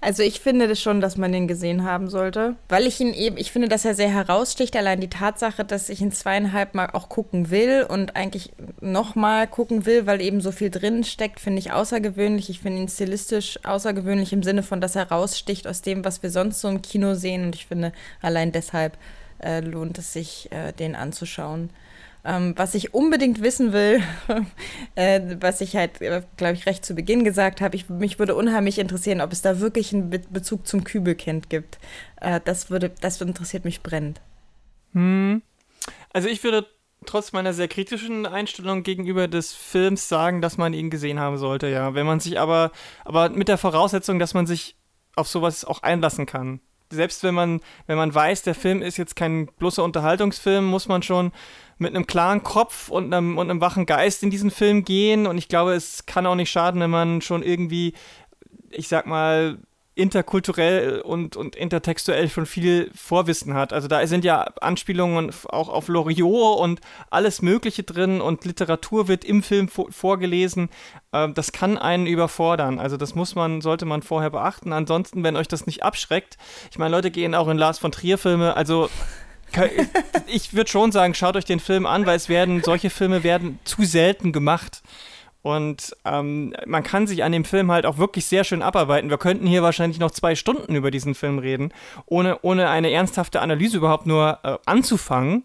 [0.00, 3.36] Also ich finde das schon, dass man den gesehen haben sollte, weil ich ihn eben,
[3.36, 4.76] ich finde, dass er sehr heraussticht.
[4.76, 9.86] Allein die Tatsache, dass ich ihn zweieinhalb Mal auch gucken will und eigentlich nochmal gucken
[9.86, 12.50] will, weil eben so viel drin steckt, finde ich außergewöhnlich.
[12.50, 16.30] Ich finde ihn stilistisch außergewöhnlich im Sinne von, dass er raussticht aus dem, was wir
[16.30, 17.44] sonst so im Kino sehen.
[17.44, 18.96] Und ich finde, allein deshalb
[19.42, 21.70] äh, lohnt es sich, äh, den anzuschauen.
[22.24, 24.00] Ähm, was ich unbedingt wissen will,
[24.94, 28.78] äh, was ich halt, äh, glaube ich, recht zu Beginn gesagt habe, mich würde unheimlich
[28.78, 31.78] interessieren, ob es da wirklich einen Be Bezug zum Kübelkind gibt.
[32.20, 34.20] Äh, das, würde, das interessiert mich brennend.
[34.92, 35.42] Hm.
[36.12, 36.66] Also ich würde
[37.06, 41.66] trotz meiner sehr kritischen Einstellung gegenüber des Films sagen, dass man ihn gesehen haben sollte,
[41.66, 41.94] ja.
[41.94, 42.70] Wenn man sich aber,
[43.04, 44.76] aber mit der Voraussetzung, dass man sich
[45.16, 46.60] auf sowas auch einlassen kann
[46.92, 51.02] selbst wenn man, wenn man weiß, der Film ist jetzt kein bloßer Unterhaltungsfilm, muss man
[51.02, 51.32] schon
[51.82, 55.26] mit einem klaren Kopf und einem, und einem wachen Geist in diesen Film gehen.
[55.26, 57.94] Und ich glaube, es kann auch nicht schaden, wenn man schon irgendwie,
[58.70, 59.58] ich sag mal,
[59.94, 63.74] interkulturell und, und intertextuell schon viel Vorwissen hat.
[63.74, 69.24] Also da sind ja Anspielungen auch auf Loriot und alles Mögliche drin und Literatur wird
[69.24, 70.70] im Film vorgelesen.
[71.12, 72.78] Ähm, das kann einen überfordern.
[72.78, 74.72] Also das muss man, sollte man vorher beachten.
[74.72, 76.38] Ansonsten, wenn euch das nicht abschreckt,
[76.70, 78.88] ich meine, Leute gehen auch in Lars von Trier Filme, also
[80.26, 83.58] ich würde schon sagen, schaut euch den Film an, weil es werden, solche Filme werden
[83.64, 84.82] zu selten gemacht.
[85.42, 89.10] Und ähm, man kann sich an dem Film halt auch wirklich sehr schön abarbeiten.
[89.10, 91.74] Wir könnten hier wahrscheinlich noch zwei Stunden über diesen Film reden,
[92.06, 95.44] ohne, ohne eine ernsthafte Analyse überhaupt nur äh, anzufangen.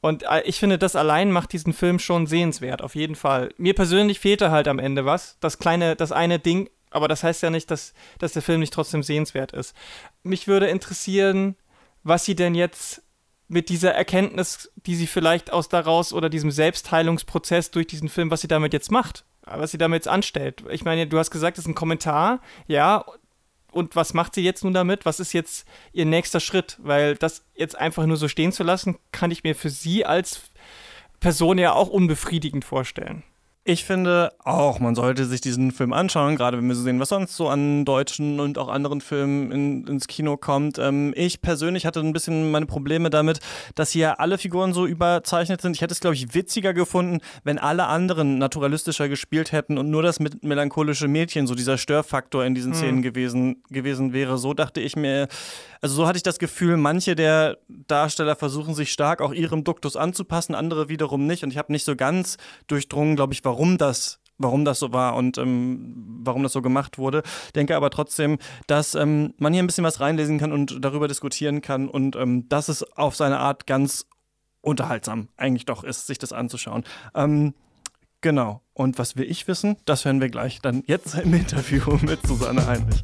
[0.00, 3.48] Und äh, ich finde, das allein macht diesen Film schon sehenswert, auf jeden Fall.
[3.56, 5.38] Mir persönlich fehlte halt am Ende was.
[5.40, 8.74] Das kleine, das eine Ding, aber das heißt ja nicht, dass, dass der Film nicht
[8.74, 9.74] trotzdem sehenswert ist.
[10.22, 11.56] Mich würde interessieren,
[12.02, 13.02] was sie denn jetzt
[13.48, 18.42] mit dieser Erkenntnis, die sie vielleicht aus daraus oder diesem Selbstheilungsprozess durch diesen Film, was
[18.42, 20.64] sie damit jetzt macht, was sie damit jetzt anstellt.
[20.70, 23.04] Ich meine, du hast gesagt, das ist ein Kommentar, ja.
[23.70, 25.04] Und was macht sie jetzt nun damit?
[25.04, 26.78] Was ist jetzt ihr nächster Schritt?
[26.82, 30.42] Weil das jetzt einfach nur so stehen zu lassen, kann ich mir für sie als
[31.20, 33.24] Person ja auch unbefriedigend vorstellen
[33.70, 37.10] Ich finde auch, man sollte sich diesen Film anschauen, gerade wenn wir so sehen, was
[37.10, 40.78] sonst so an deutschen und auch anderen Filmen in, ins Kino kommt.
[40.78, 43.40] Ähm, ich persönlich hatte ein bisschen meine Probleme damit,
[43.74, 45.76] dass hier alle Figuren so überzeichnet sind.
[45.76, 50.02] Ich hätte es, glaube ich, witziger gefunden, wenn alle anderen naturalistischer gespielt hätten und nur
[50.02, 52.76] das mit melancholische Mädchen, so dieser Störfaktor in diesen mhm.
[52.76, 54.38] Szenen gewesen, gewesen wäre.
[54.38, 55.28] So dachte ich mir,
[55.82, 59.94] also so hatte ich das Gefühl, manche der Darsteller versuchen sich stark auch ihrem Duktus
[59.94, 61.44] anzupassen, andere wiederum nicht.
[61.44, 64.92] Und ich habe nicht so ganz durchdrungen, glaube ich, warum warum das warum das so
[64.92, 67.24] war und ähm, warum das so gemacht wurde.
[67.56, 71.60] Denke aber trotzdem, dass ähm, man hier ein bisschen was reinlesen kann und darüber diskutieren
[71.60, 74.06] kann und ähm, dass es auf seine Art ganz
[74.60, 76.84] unterhaltsam eigentlich doch ist, sich das anzuschauen.
[77.16, 77.52] Ähm,
[78.20, 78.62] genau.
[78.74, 79.76] Und was will ich wissen?
[79.86, 83.02] Das hören wir gleich dann jetzt im Interview mit Susanne Heinrich.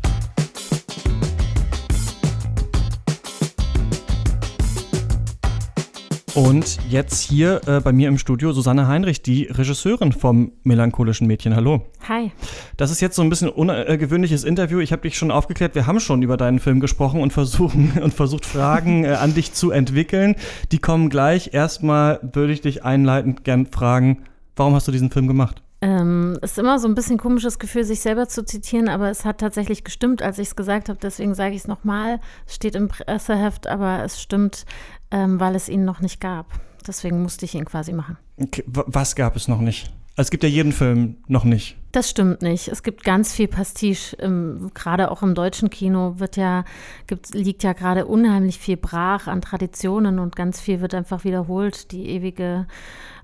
[6.35, 11.55] Und jetzt hier äh, bei mir im Studio Susanne Heinrich, die Regisseurin vom melancholischen Mädchen.
[11.55, 11.87] Hallo.
[12.09, 12.33] Hi.
[12.77, 14.81] Das ist jetzt so ein bisschen ungewöhnliches Interview.
[14.81, 18.13] Ich habe dich schon aufgeklärt, wir haben schon über deinen Film gesprochen und versuchen und
[18.15, 20.35] versucht Fragen äh, an dich zu entwickeln.
[20.73, 21.55] Die kommen gleich.
[21.55, 24.25] Erstmal würde ich dich einleitend gern fragen,
[24.57, 25.63] warum hast du diesen Film gemacht?
[25.83, 29.39] Ähm, ist immer so ein bisschen komisches Gefühl, sich selber zu zitieren, aber es hat
[29.39, 30.99] tatsächlich gestimmt, als ich es gesagt habe.
[31.01, 32.21] Deswegen sage ich es nochmal.
[32.47, 34.65] Es steht im Presseheft, aber es stimmt
[35.15, 36.53] ähm, weil es ihn noch nicht gab.
[36.87, 38.19] Deswegen musste ich ihn quasi machen.
[38.37, 38.65] Okay.
[38.67, 39.93] Was gab es noch nicht?
[40.17, 41.77] Also es gibt ja jeden Film noch nicht.
[41.93, 42.69] Das stimmt nicht.
[42.69, 44.17] Es gibt ganz viel Pastiche.
[44.75, 46.65] gerade auch im deutschen Kino wird ja,
[47.07, 51.93] gibt, liegt ja gerade unheimlich viel brach an Traditionen und ganz viel wird einfach wiederholt.
[51.93, 52.67] Die ewige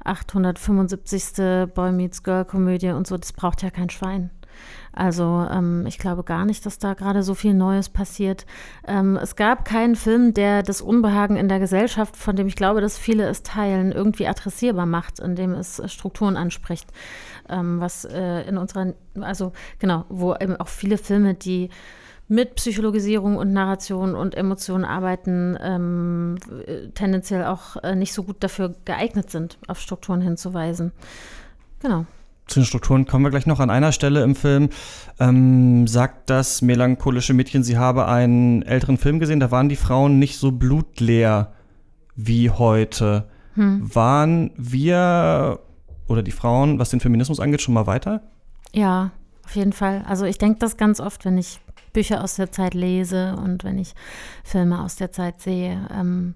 [0.04, 1.72] 875.
[1.74, 4.30] Boy Meets Girl Komödie und so, das braucht ja kein Schwein.
[4.92, 8.44] Also ähm, ich glaube gar nicht, dass da gerade so viel Neues passiert.
[8.86, 12.80] Ähm, es gab keinen Film, der das Unbehagen in der Gesellschaft, von dem ich glaube,
[12.80, 16.88] dass viele es teilen, irgendwie adressierbar macht, indem es Strukturen anspricht.
[17.48, 21.70] Ähm, was äh, in unserer, also genau, wo eben auch viele Filme, die
[22.26, 26.38] mit Psychologisierung und Narration und Emotionen arbeiten, ähm,
[26.94, 30.92] tendenziell auch äh, nicht so gut dafür geeignet sind, auf Strukturen hinzuweisen.
[31.80, 32.06] Genau
[32.50, 33.60] zu den Strukturen kommen wir gleich noch.
[33.60, 34.68] An einer Stelle im Film
[35.18, 40.18] ähm, sagt das melancholische Mädchen, sie habe einen älteren Film gesehen, da waren die Frauen
[40.18, 41.52] nicht so blutleer
[42.16, 43.28] wie heute.
[43.54, 43.94] Hm.
[43.94, 45.60] Waren wir
[46.06, 48.22] oder die Frauen, was den Feminismus angeht, schon mal weiter?
[48.72, 49.12] Ja,
[49.44, 50.04] auf jeden Fall.
[50.06, 51.60] Also ich denke das ganz oft, wenn ich
[51.92, 53.94] Bücher aus der Zeit lese und wenn ich
[54.44, 55.88] Filme aus der Zeit sehe.
[55.92, 56.34] Ähm,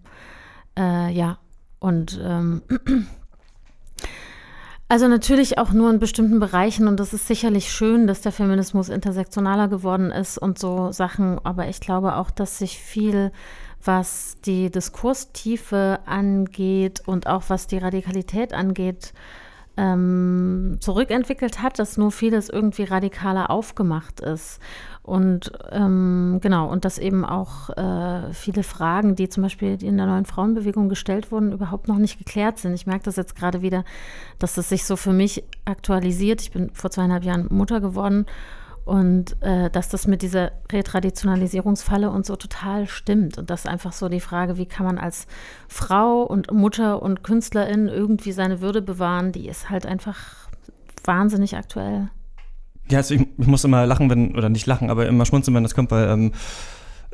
[0.79, 1.39] äh, ja,
[1.79, 2.63] und ähm,
[4.95, 8.91] Also natürlich auch nur in bestimmten Bereichen und das ist sicherlich schön, dass der Feminismus
[8.91, 13.33] intersektionaler geworden ist und so Sachen, aber ich glaube auch, dass sich viel,
[13.83, 19.15] was die Diskurstiefe angeht und auch was die Radikalität angeht,
[19.77, 24.61] ähm, zurückentwickelt hat, dass nur vieles irgendwie radikaler aufgemacht ist.
[25.03, 30.07] Und ähm, genau, und dass eben auch äh, viele Fragen, die zum Beispiel in der
[30.07, 32.73] neuen Frauenbewegung gestellt wurden, überhaupt noch nicht geklärt sind.
[32.75, 33.85] Ich merke das jetzt gerade wieder,
[34.39, 36.41] dass das sich so für mich aktualisiert.
[36.41, 38.27] Ich bin vor zweieinhalb Jahren Mutter geworden
[38.85, 43.39] und äh, dass das mit dieser Retraditionalisierungsfalle und so total stimmt.
[43.39, 45.27] Und das ist einfach so die Frage, wie kann man als
[45.69, 50.49] Frau und Mutter und Künstlerin irgendwie seine Würde bewahren, die ist halt einfach
[51.05, 52.11] wahnsinnig aktuell.
[52.91, 55.63] Ja, also ich, ich, muss immer lachen, wenn, oder nicht lachen, aber immer schmunzeln, wenn
[55.63, 56.33] das kommt, weil ähm,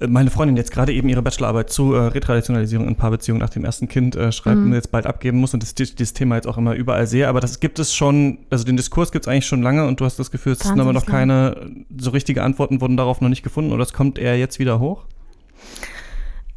[0.08, 3.88] meine Freundin jetzt gerade eben ihre Bachelorarbeit zu äh, Retraditionalisierung in Paarbeziehungen nach dem ersten
[3.88, 4.66] Kind äh, schreibt mhm.
[4.66, 7.28] und jetzt bald abgeben muss und das, dieses Thema jetzt auch immer überall sehe.
[7.28, 10.04] Aber das gibt es schon, also den Diskurs gibt es eigentlich schon lange und du
[10.04, 13.42] hast das Gefühl, es sind aber noch keine so richtige Antworten wurden darauf noch nicht
[13.42, 15.04] gefunden oder es kommt eher jetzt wieder hoch?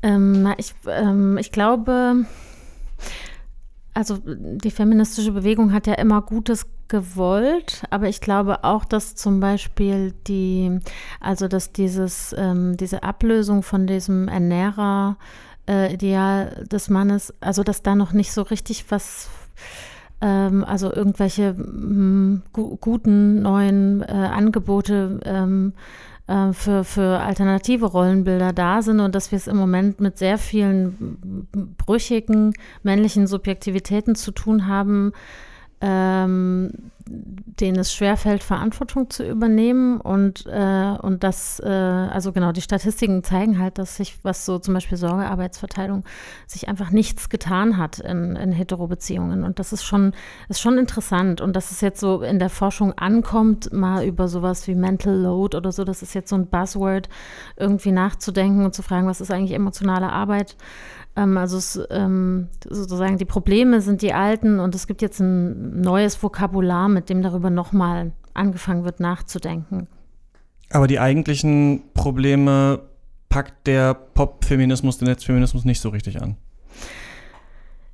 [0.01, 2.25] Ähm, ich, ähm, ich glaube,
[3.93, 9.39] also die feministische Bewegung hat ja immer Gutes gewollt, aber ich glaube auch, dass zum
[9.39, 10.79] Beispiel die,
[11.19, 15.17] also dass dieses, ähm, diese Ablösung von diesem Ernährer
[15.65, 19.29] äh, des Mannes, also dass da noch nicht so richtig was
[20.21, 25.73] ähm, also irgendwelche mh, gu guten neuen äh, Angebote ähm,
[26.27, 30.38] äh, für, für alternative Rollenbilder da sind und dass wir es im Moment mit sehr
[30.38, 35.12] vielen brüchigen männlichen Subjektivitäten zu tun haben,
[35.84, 36.72] ähm,
[37.06, 40.00] denen es schwerfällt, Verantwortung zu übernehmen.
[40.00, 44.60] Und, äh, und das, äh, also genau, die Statistiken zeigen halt, dass sich, was so
[44.60, 46.06] zum Beispiel Sorgearbeitsverteilung,
[46.48, 49.43] sich einfach nichts getan hat in, in Heterobeziehungen.
[49.43, 50.13] Und das ist schon,
[50.48, 51.41] ist schon interessant.
[51.41, 55.58] Und dass es jetzt so in der Forschung ankommt, mal über sowas wie Mental Load
[55.58, 57.10] oder so, das ist jetzt so ein Buzzword,
[57.58, 60.56] irgendwie nachzudenken und zu fragen, was ist eigentlich emotionale Arbeit.
[61.15, 65.82] Ähm, also es, ähm, sozusagen die Probleme sind die alten und es gibt jetzt ein
[65.82, 69.88] neues Vokabular mit dem darüber nochmal angefangen wird nachzudenken.
[70.71, 72.82] Aber die eigentlichen Probleme
[73.30, 76.38] packt der Pop-Feminismus, der Netzfeminismus nicht so richtig an.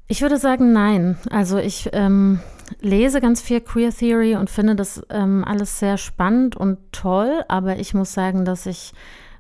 [0.08, 1.18] Ich würde sagen, nein.
[1.30, 2.40] Also ich ähm,
[2.82, 7.78] lese ganz viel Queer Theory und finde das ähm, alles sehr spannend und toll, aber
[7.78, 8.94] ich muss sagen, dass ich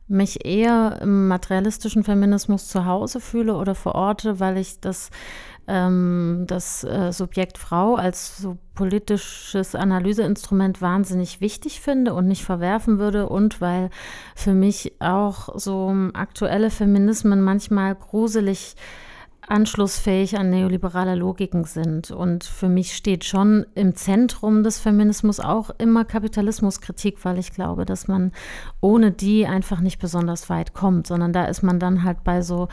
[0.09, 5.11] mich eher im materialistischen Feminismus zu Hause fühle oder verorte, weil ich das,
[5.67, 12.97] ähm, das äh, Subjekt Frau als so politisches Analyseinstrument wahnsinnig wichtig finde und nicht verwerfen
[12.97, 13.89] würde und weil
[14.35, 18.75] für mich auch so aktuelle Feminismen manchmal gruselig
[19.49, 22.11] anschlussfähig an neoliberale Logiken sind.
[22.11, 27.85] Und für mich steht schon im Zentrum des Feminismus auch immer Kapitalismuskritik, weil ich glaube,
[27.85, 28.31] dass man
[28.79, 32.67] ohne die einfach nicht besonders weit kommt, sondern da ist man dann halt bei so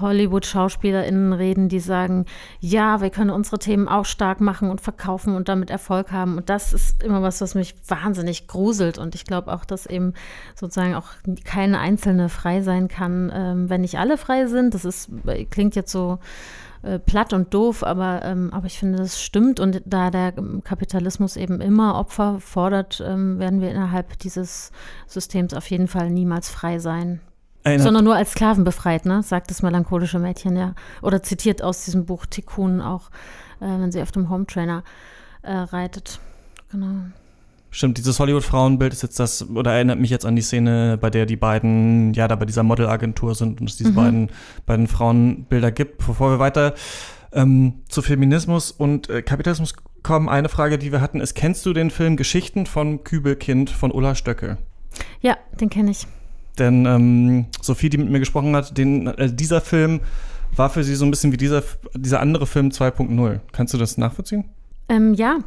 [0.00, 2.26] Hollywood-SchauspielerInnen reden, die sagen,
[2.60, 6.36] ja, wir können unsere Themen auch stark machen und verkaufen und damit Erfolg haben.
[6.38, 8.98] Und das ist immer was, was mich wahnsinnig gruselt.
[8.98, 10.12] Und ich glaube auch, dass eben
[10.54, 11.08] sozusagen auch
[11.44, 14.74] keine einzelne frei sein kann, ähm, wenn nicht alle frei sind.
[14.74, 15.08] Das ist,
[15.50, 16.15] klingt jetzt so
[16.82, 19.60] äh, platt und doof, aber, ähm, aber ich finde, das stimmt.
[19.60, 24.70] Und da der Kapitalismus eben immer Opfer fordert, ähm, werden wir innerhalb dieses
[25.06, 27.20] Systems auf jeden Fall niemals frei sein.
[27.64, 27.84] Erinnert.
[27.84, 29.24] Sondern nur als Sklaven befreit, ne?
[29.24, 30.74] sagt das melancholische Mädchen, ja.
[31.02, 33.10] Oder zitiert aus diesem Buch Tikkun auch,
[33.60, 34.84] äh, wenn sie auf dem Home Trainer
[35.42, 36.20] äh, reitet.
[36.70, 37.06] Genau.
[37.76, 41.26] Stimmt, dieses Hollywood-Frauenbild ist jetzt das, oder erinnert mich jetzt an die Szene, bei der
[41.26, 43.94] die beiden, ja, da bei dieser Modelagentur sind und es diese mhm.
[43.94, 44.30] beiden,
[44.64, 45.98] beiden Frauenbilder gibt.
[45.98, 46.72] Bevor wir weiter
[47.34, 51.74] ähm, zu Feminismus und äh, Kapitalismus kommen, eine Frage, die wir hatten, ist, kennst du
[51.74, 54.56] den Film Geschichten von Kübelkind von Ulla Stöckel?
[55.20, 56.06] Ja, den kenne ich.
[56.58, 60.00] Denn ähm, Sophie, die mit mir gesprochen hat, den, äh, dieser Film
[60.54, 61.62] war für sie so ein bisschen wie dieser,
[61.94, 63.40] dieser andere Film 2.0.
[63.52, 64.46] Kannst du das nachvollziehen?
[64.88, 65.40] Ähm, ja.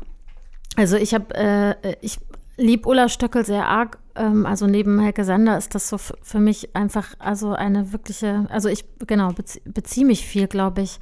[0.75, 2.19] Also ich habe, äh, ich
[2.59, 3.97] liebe Ulla Stöckel sehr arg.
[4.15, 8.69] Ähm, also neben Helge Sander ist das so für mich einfach also eine wirkliche, also
[8.69, 10.99] ich genau bezie beziehe mich viel, glaube ich,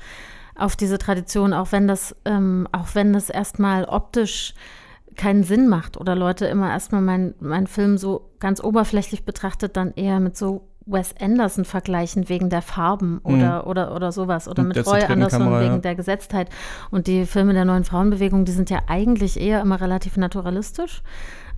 [0.56, 4.54] auf diese Tradition, auch wenn das, ähm, auch wenn das erstmal optisch
[5.16, 9.94] keinen Sinn macht oder Leute immer erstmal meinen mein Film so ganz oberflächlich betrachtet, dann
[9.96, 13.70] eher mit so Wes Anderson vergleichen wegen der Farben oder, mhm.
[13.70, 15.80] oder, oder sowas oder mit Roy Anderson Kamera, wegen ja.
[15.80, 16.50] der Gesetztheit.
[16.90, 21.04] Und die Filme der neuen Frauenbewegung, die sind ja eigentlich eher immer relativ naturalistisch.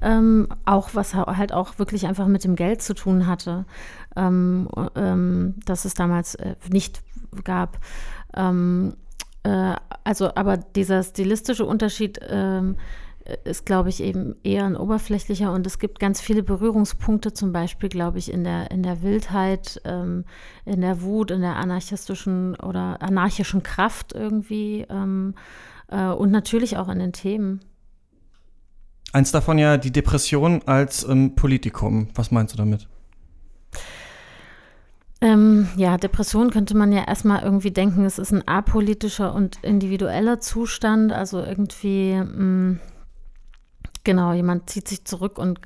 [0.02, 3.66] Ähm, auch was halt auch wirklich einfach mit dem Geld zu tun hatte,
[4.16, 7.02] ähm, ähm, das es damals äh, nicht
[7.44, 7.80] gab.
[8.34, 8.94] Ähm,
[9.44, 9.74] äh,
[10.06, 12.78] also, aber dieser stilistische Unterschied ähm,
[13.44, 17.90] ist, glaube ich, eben eher ein oberflächlicher und es gibt ganz viele Berührungspunkte, zum Beispiel,
[17.90, 20.26] glaube ich, in der, in der Wildheit, ähm,
[20.66, 25.36] in der Wut, in der anarchistischen oder anarchischen Kraft irgendwie ähm,
[25.90, 27.62] äh, und natürlich auch in den Themen.
[29.12, 32.10] Eins davon ja die Depression als ähm, Politikum.
[32.16, 32.88] Was meinst du damit?
[35.22, 40.40] Ähm, ja, Depression könnte man ja erstmal irgendwie denken, es ist ein apolitischer und individueller
[40.40, 42.14] Zustand, also irgendwie.
[42.14, 42.80] Mh, mm,
[44.06, 45.60] Genau, jemand zieht sich zurück und,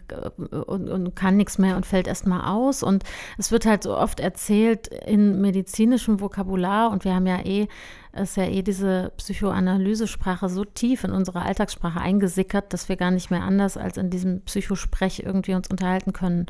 [0.66, 2.82] und, und kann nichts mehr und fällt erstmal aus.
[2.82, 3.04] Und
[3.38, 7.68] es wird halt so oft erzählt in medizinischem Vokabular und wir haben ja eh,
[8.14, 13.32] ist ja eh diese Psychoanalysesprache so tief in unsere Alltagssprache eingesickert, dass wir gar nicht
[13.32, 16.48] mehr anders als in diesem Psychosprech irgendwie uns unterhalten können.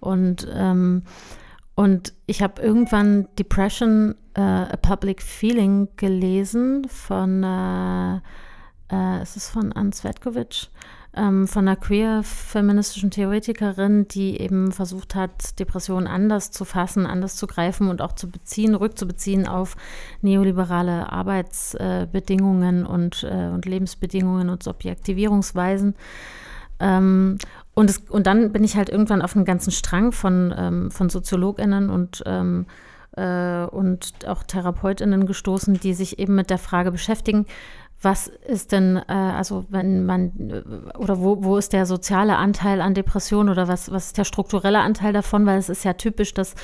[0.00, 1.02] Und, ähm,
[1.74, 8.16] und ich habe irgendwann Depression, äh, a Public Feeling gelesen von, äh,
[8.92, 10.68] äh, ist es von Anne Svetkovic?
[11.16, 17.46] Ähm, von einer queer-feministischen Theoretikerin, die eben versucht hat, Depressionen anders zu fassen, anders zu
[17.46, 19.76] greifen und auch zu beziehen, rückzubeziehen auf
[20.22, 25.94] neoliberale Arbeitsbedingungen äh, und, äh, und Lebensbedingungen und Subjektivierungsweisen.
[26.80, 27.38] Ähm,
[27.74, 31.08] und, es, und dann bin ich halt irgendwann auf einen ganzen Strang von, ähm, von
[31.08, 32.66] SoziologInnen und ähm,
[33.16, 37.46] äh, und auch TherapeutInnen gestoßen, die sich eben mit der Frage beschäftigen,
[38.04, 42.80] was ist denn, äh, also wenn man, äh, oder wo, wo ist der soziale Anteil
[42.80, 45.46] an Depressionen oder was, was ist der strukturelle Anteil davon?
[45.46, 46.54] Weil es ist ja typisch, dass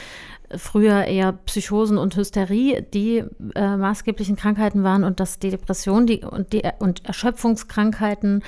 [0.57, 3.25] früher eher Psychosen und Hysterie die
[3.55, 8.43] äh, maßgeblichen Krankheiten waren und dass die Depression die, und, die, und Erschöpfungskrankheiten,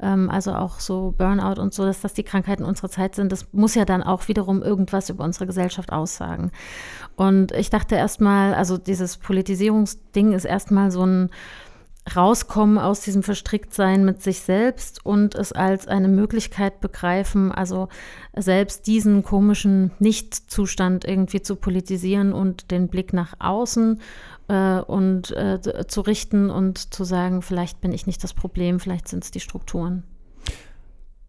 [0.00, 3.46] ähm, also auch so Burnout und so, dass das die Krankheiten unserer Zeit sind, das
[3.52, 6.52] muss ja dann auch wiederum irgendwas über unsere Gesellschaft aussagen.
[7.16, 11.30] Und ich dachte erstmal, also dieses Politisierungsding ist erstmal so ein
[12.16, 17.88] rauskommen aus diesem Verstricktsein mit sich selbst und es als eine Möglichkeit begreifen, also
[18.36, 24.00] selbst diesen komischen Nichtzustand irgendwie zu politisieren und den Blick nach außen
[24.48, 29.08] äh, und äh, zu richten und zu sagen, vielleicht bin ich nicht das Problem, vielleicht
[29.08, 30.04] sind es die Strukturen.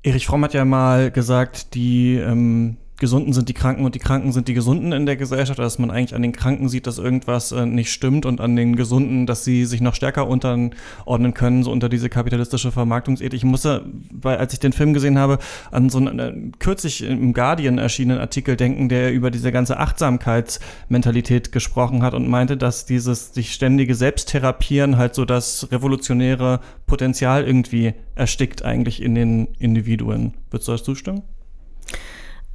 [0.01, 4.31] Erich Fromm hat ja mal gesagt, die ähm, Gesunden sind die Kranken und die Kranken
[4.31, 7.51] sind die Gesunden in der Gesellschaft, dass man eigentlich an den Kranken sieht, dass irgendwas
[7.51, 11.71] äh, nicht stimmt und an den Gesunden, dass sie sich noch stärker unterordnen können, so
[11.71, 13.33] unter diese kapitalistische Vermarktungsethik.
[13.33, 15.39] Ich musste, weil, als ich den Film gesehen habe,
[15.71, 21.51] an so einen äh, kürzlich im Guardian erschienenen Artikel denken, der über diese ganze Achtsamkeitsmentalität
[21.51, 27.93] gesprochen hat und meinte, dass dieses sich ständige Selbsttherapieren halt so das revolutionäre Potenzial irgendwie
[28.15, 30.33] erstickt eigentlich in den Individuen.
[30.51, 31.23] Würdest du das zustimmen?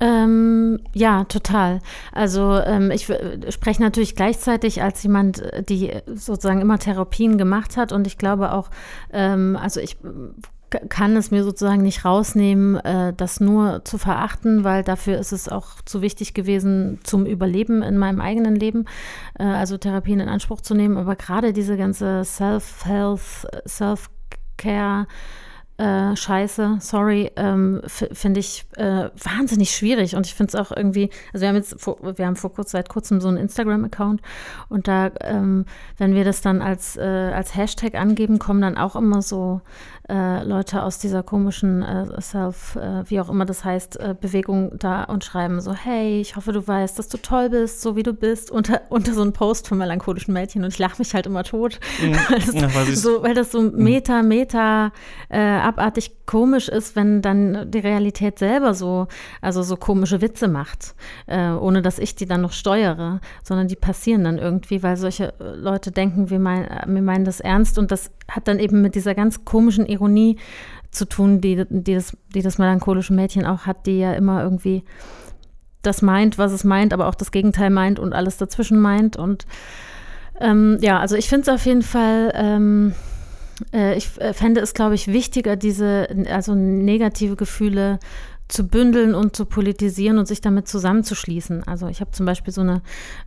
[0.00, 1.78] Ähm, ja, total.
[2.12, 3.04] Also ähm, ich
[3.50, 8.70] spreche natürlich gleichzeitig als jemand, die sozusagen immer Therapien gemacht hat und ich glaube auch,
[9.12, 9.96] ähm, also ich
[10.88, 15.48] kann es mir sozusagen nicht rausnehmen, äh, das nur zu verachten, weil dafür ist es
[15.48, 18.86] auch zu wichtig gewesen zum Überleben in meinem eigenen Leben,
[19.38, 20.96] äh, also Therapien in Anspruch zu nehmen.
[20.96, 25.06] Aber gerade diese ganze Self-Health, Self-Care,
[25.76, 30.14] äh, scheiße, sorry, ähm, finde ich äh, wahnsinnig schwierig.
[30.14, 32.70] Und ich finde es auch irgendwie, also wir haben jetzt, vor, wir haben vor kurz,
[32.70, 34.22] seit kurzem so einen Instagram-Account
[34.68, 35.64] und da, ähm,
[35.98, 39.62] wenn wir das dann als, äh, als Hashtag angeben, kommen dann auch immer so
[40.08, 44.72] äh, Leute aus dieser komischen äh, Self, äh, wie auch immer das heißt, äh, Bewegung
[44.78, 48.02] da und schreiben so, hey, ich hoffe, du weißt, dass du toll bist, so wie
[48.02, 51.26] du bist, unter, unter so einem Post von melancholischen Mädchen und ich lache mich halt
[51.26, 51.80] immer tot.
[52.02, 52.14] Mhm.
[52.28, 53.82] weil, das, ja, so, weil das so mhm.
[53.82, 54.92] meta, meta
[55.30, 59.06] äh, abartig komisch ist, wenn dann die Realität selber so,
[59.40, 60.94] also so komische Witze macht,
[61.26, 65.34] äh, ohne dass ich die dann noch steuere, sondern die passieren dann irgendwie, weil solche
[65.38, 69.14] Leute denken, wir, mein, wir meinen das ernst und das hat dann eben mit dieser
[69.14, 70.38] ganz komischen Ironie
[70.90, 74.84] zu tun, die, die, das, die das melancholische Mädchen auch hat, die ja immer irgendwie
[75.82, 79.16] das meint, was es meint, aber auch das Gegenteil meint und alles dazwischen meint.
[79.16, 79.46] Und
[80.40, 82.94] ähm, ja, also ich finde es auf jeden Fall, ähm,
[83.72, 87.98] äh, ich äh, fände es, glaube ich, wichtiger, diese, also negative Gefühle
[88.48, 91.66] zu bündeln und zu politisieren und sich damit zusammenzuschließen.
[91.66, 92.82] Also ich habe zum Beispiel so eine,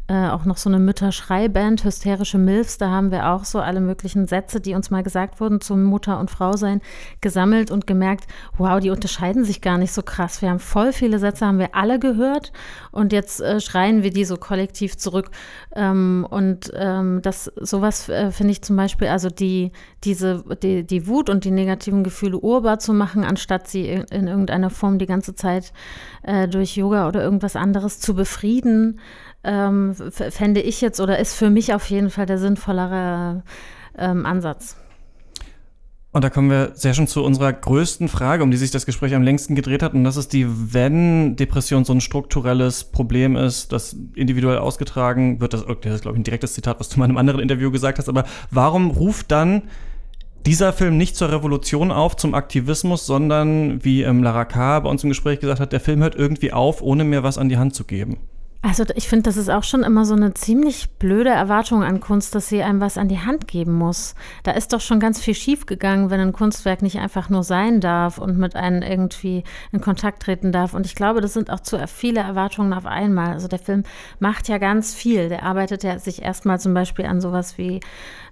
[0.08, 4.28] äh, auch noch so eine Mütterschreiband, hysterische Milfs, da haben wir auch so alle möglichen
[4.28, 6.82] Sätze, die uns mal gesagt wurden zum Mutter- und Frau-Sein,
[7.20, 10.42] gesammelt und gemerkt, wow, die unterscheiden sich gar nicht so krass.
[10.44, 12.52] Wir haben voll viele Sätze, haben wir alle gehört
[12.92, 15.32] und jetzt äh, schreien wir die so kollektiv zurück.
[15.76, 19.72] Ähm, und ähm, das, sowas äh, finde ich zum Beispiel, also die,
[20.04, 24.28] diese, die, die Wut und die negativen Gefühle urbar zu machen, anstatt sie in, in
[24.28, 25.74] irgendeiner Form die ganze Zeit
[26.24, 29.00] äh, durch Yoga oder irgendwas anderes zu befrieden,
[29.44, 33.44] ähm, fände ich jetzt oder ist für mich auf jeden Fall der sinnvollere
[33.98, 34.78] ähm, Ansatz.
[36.18, 39.14] Und da kommen wir sehr schon zu unserer größten Frage, um die sich das Gespräch
[39.14, 39.94] am längsten gedreht hat.
[39.94, 45.54] Und das ist die, wenn Depression so ein strukturelles Problem ist, das individuell ausgetragen wird,
[45.54, 48.00] das, das ist, glaube ich, ein direktes Zitat, was du in einem anderen Interview gesagt
[48.00, 49.64] hast, aber warum ruft dann
[50.46, 54.80] dieser Film nicht zur Revolution auf, zum Aktivismus, sondern, wie ähm, Lara K.
[54.80, 57.50] bei uns im Gespräch gesagt hat, der Film hört irgendwie auf, ohne mir was an
[57.50, 58.18] die Hand zu geben.
[58.64, 62.34] Also ich finde, das ist auch schon immer so eine ziemlich blöde Erwartung an Kunst,
[62.34, 64.16] dass sie einem was an die Hand geben muss.
[64.44, 68.18] Da ist doch schon ganz viel schiefgegangen, wenn ein Kunstwerk nicht einfach nur sein darf
[68.18, 70.74] und mit einem irgendwie in Kontakt treten darf.
[70.74, 73.32] Und ich glaube, das sind auch zu viele Erwartungen auf einmal.
[73.32, 73.84] Also der Film
[74.20, 75.30] macht ja ganz viel.
[75.30, 77.80] Der arbeitet ja sich erstmal zum Beispiel an sowas wie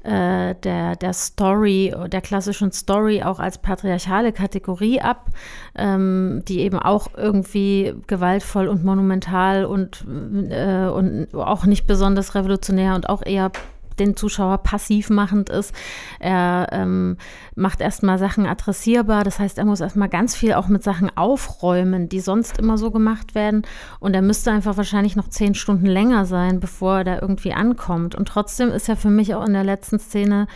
[0.05, 5.29] äh, der, der Story, der klassischen Story auch als patriarchale Kategorie ab,
[5.75, 10.05] ähm, die eben auch irgendwie gewaltvoll und monumental und,
[10.49, 13.51] äh, und auch nicht besonders revolutionär und auch eher
[13.99, 15.73] den Zuschauer passiv machend ist.
[16.19, 17.17] Er ähm,
[17.55, 22.09] macht erstmal Sachen adressierbar, das heißt, er muss erstmal ganz viel auch mit Sachen aufräumen,
[22.09, 23.63] die sonst immer so gemacht werden.
[23.99, 28.15] Und er müsste einfach wahrscheinlich noch zehn Stunden länger sein, bevor er da irgendwie ankommt.
[28.15, 30.47] Und trotzdem ist ja für mich auch in der letzten Szene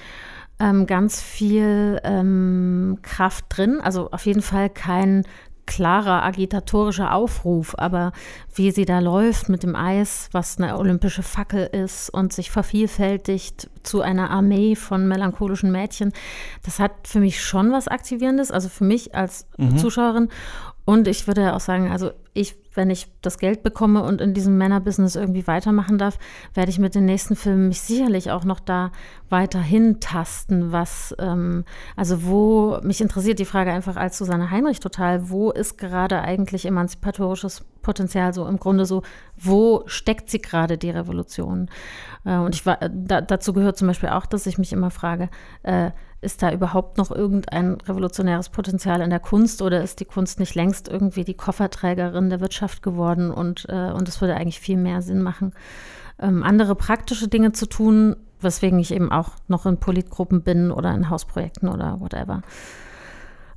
[0.59, 3.79] ähm, ganz viel ähm, Kraft drin.
[3.81, 5.23] Also auf jeden Fall kein
[5.70, 8.11] klarer agitatorischer Aufruf, aber
[8.55, 13.70] wie sie da läuft mit dem Eis, was eine olympische Fackel ist und sich vervielfältigt
[13.84, 16.11] zu einer Armee von melancholischen Mädchen,
[16.65, 19.78] das hat für mich schon was Aktivierendes, also für mich als mhm.
[19.78, 20.30] Zuschauerin.
[20.86, 24.57] Und ich würde auch sagen, also ich wenn ich das Geld bekomme und in diesem
[24.57, 26.17] Männerbusiness irgendwie weitermachen darf,
[26.53, 28.93] werde ich mit den nächsten Filmen mich sicherlich auch noch da
[29.27, 31.65] weiterhin tasten, was, ähm,
[31.97, 36.65] also wo, mich interessiert die Frage einfach als Susanne Heinrich total, wo ist gerade eigentlich
[36.65, 39.03] emanzipatorisches Potenzial so im Grunde so,
[39.36, 41.69] wo steckt sie gerade die Revolution?
[42.23, 45.30] Äh, und ich war, da, dazu gehört zum Beispiel auch, dass ich mich immer frage,
[45.63, 45.91] äh,
[46.22, 50.55] ist da überhaupt noch irgendein revolutionäres Potenzial in der Kunst oder ist die Kunst nicht
[50.55, 55.01] längst irgendwie die Kofferträgerin der Wirtschaft geworden und, äh, und es würde eigentlich viel mehr
[55.01, 55.53] Sinn machen,
[56.20, 60.93] ähm, andere praktische Dinge zu tun, weswegen ich eben auch noch in Politgruppen bin oder
[60.93, 62.41] in Hausprojekten oder whatever.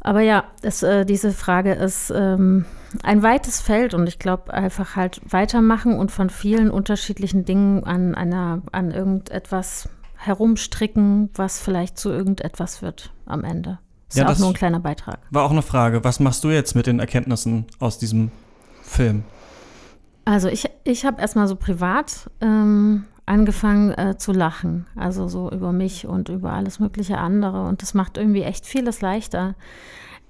[0.04, 2.64] Aber ja, es, äh, diese Frage ist ähm,
[3.04, 8.16] ein weites Feld und ich glaube einfach halt weitermachen und von vielen unterschiedlichen Dingen an
[8.16, 9.88] einer, an irgendetwas
[10.24, 13.78] herumstricken, was vielleicht zu irgendetwas wird am Ende.
[14.08, 15.18] Ist ja, auch nur ein kleiner Beitrag.
[15.30, 16.04] War auch eine Frage.
[16.04, 18.30] Was machst du jetzt mit den Erkenntnissen aus diesem
[18.82, 19.24] Film?
[20.24, 24.86] Also ich, ich habe erstmal so privat ähm, angefangen äh, zu lachen.
[24.96, 27.66] Also so über mich und über alles mögliche andere.
[27.66, 29.54] Und das macht irgendwie echt vieles leichter.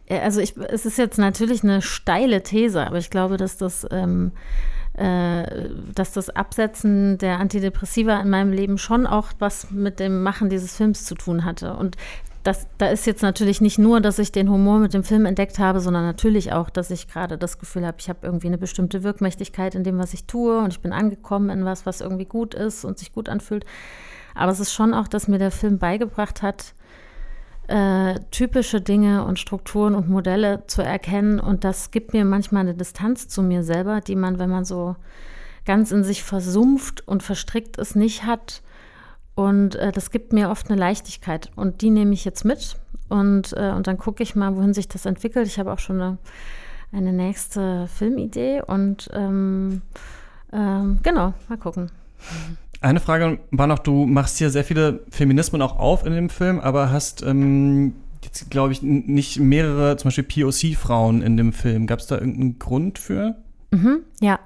[0.07, 3.87] Äh, also ich, es ist jetzt natürlich eine steile These, aber ich glaube, dass das,
[3.91, 10.23] ähm, äh, dass das Absetzen der Antidepressiva in meinem Leben schon auch was mit dem
[10.23, 11.75] Machen dieses Films zu tun hatte.
[11.75, 11.97] Und
[12.43, 15.59] das, da ist jetzt natürlich nicht nur, dass ich den Humor mit dem Film entdeckt
[15.59, 19.05] habe, sondern natürlich auch, dass ich gerade das Gefühl habe, ich habe irgendwie eine bestimmte
[19.05, 22.55] Wirkmächtigkeit in dem, was ich tue und ich bin angekommen in was, was irgendwie gut
[22.55, 23.65] ist und sich gut anfühlt.
[24.35, 26.75] Aber es ist schon auch, dass mir der Film beigebracht hat,
[27.69, 31.41] äh, typische Dinge und Strukturen und Modelle zu erkennen.
[31.41, 34.97] Und das gibt mir manchmal eine Distanz zu mir selber, die man, wenn man so
[35.65, 38.63] ganz in sich versumpft und verstrickt ist, nicht hat
[39.35, 41.51] und äh, das gibt mir oft eine Leichtigkeit.
[41.57, 42.77] Und die nehme ich jetzt mit.
[43.09, 45.47] Und, äh, und dann gucke ich mal, wohin sich das entwickelt.
[45.47, 46.19] Ich habe auch schon eine,
[46.93, 48.63] eine nächste Filmidee.
[48.63, 49.83] Und ähm,
[50.53, 51.91] ähm, genau, mal gucken.
[52.83, 56.59] Eine Frage war noch, du machst hier sehr viele Feminismen auch auf in dem Film,
[56.59, 61.87] aber hast ähm, jetzt, glaube ich, nicht mehrere, zum Beispiel POC-Frauen in dem Film.
[61.87, 63.37] Gab es da irgendeinen Grund für?
[63.71, 64.39] Mhm, ja.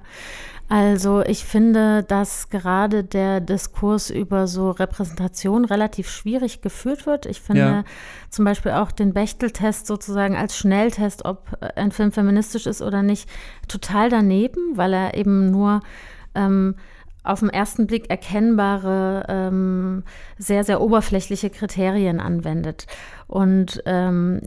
[0.69, 7.25] Also ich finde, dass gerade der Diskurs über so Repräsentation relativ schwierig geführt wird.
[7.25, 7.83] Ich finde ja.
[8.29, 13.29] zum Beispiel auch den Bechtel-Test sozusagen als Schnelltest, ob ein Film feministisch ist oder nicht,
[13.69, 15.79] total daneben, weil er eben nur
[16.35, 16.75] ähm,
[17.27, 20.03] auf den ersten Blick erkennbare, ähm,
[20.37, 22.87] sehr, sehr oberflächliche Kriterien anwendet.
[23.27, 24.41] Und ähm,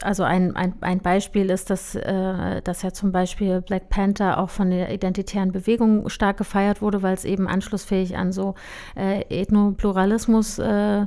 [0.00, 4.50] also ein, ein, ein Beispiel ist, dass, äh, dass ja zum Beispiel Black Panther auch
[4.50, 8.54] von der identitären Bewegung stark gefeiert wurde, weil es eben anschlussfähig an so
[8.96, 11.06] äh, Ethnopluralismus äh,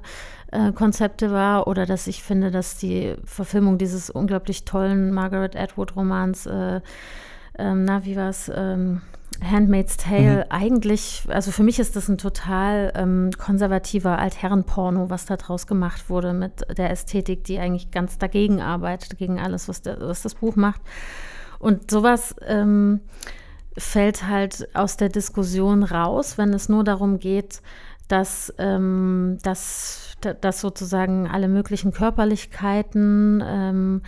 [0.52, 5.96] äh, Konzepte war oder dass ich finde, dass die Verfilmung dieses unglaublich tollen Margaret Atwood
[5.96, 6.82] Romans, äh,
[7.58, 9.02] ähm, na, wie war es, ähm,
[9.44, 10.52] Handmaid's Tale mhm.
[10.52, 16.10] eigentlich, also für mich ist das ein total ähm, konservativer Altherrenporno, was da draus gemacht
[16.10, 20.36] wurde mit der Ästhetik, die eigentlich ganz dagegen arbeitet, gegen alles, was, der, was das
[20.36, 20.82] Buch macht.
[21.60, 23.02] Und sowas ähm,
[23.78, 27.62] fällt halt aus der Diskussion raus, wenn es nur darum geht,
[28.08, 34.02] dass, ähm, dass, dass sozusagen alle möglichen Körperlichkeiten ähm,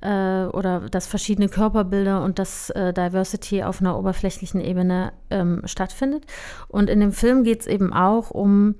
[0.00, 6.24] äh, oder dass verschiedene Körperbilder und dass äh, Diversity auf einer oberflächlichen Ebene ähm, stattfindet.
[6.68, 8.76] Und in dem Film geht es eben auch um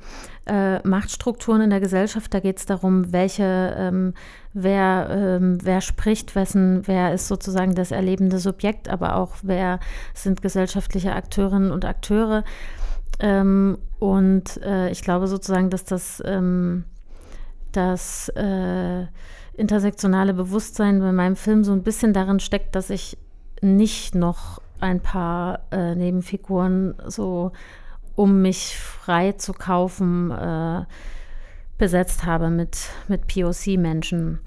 [0.46, 2.32] äh, Machtstrukturen in der Gesellschaft.
[2.32, 4.14] Da geht es darum, welche, ähm,
[4.52, 9.80] wer, ähm, wer spricht, wessen, wer ist sozusagen das erlebende Subjekt, aber auch wer
[10.14, 12.44] sind gesellschaftliche Akteurinnen und Akteure.
[13.20, 16.84] Ähm, und äh, ich glaube sozusagen, dass das, ähm,
[17.72, 19.06] das äh,
[19.58, 23.18] intersektionale Bewusstsein bei meinem Film so ein bisschen darin steckt, dass ich
[23.60, 27.52] nicht noch ein paar äh, Nebenfiguren so,
[28.14, 30.84] um mich frei zu kaufen, äh,
[31.76, 32.78] besetzt habe mit,
[33.08, 34.40] mit POC-Menschen.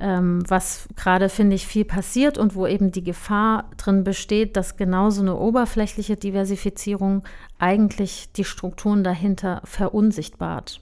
[0.00, 4.76] Ähm, was gerade, finde ich, viel passiert und wo eben die Gefahr drin besteht, dass
[4.76, 7.24] genau so eine oberflächliche Diversifizierung
[7.58, 10.80] eigentlich die Strukturen dahinter verunsichtbart.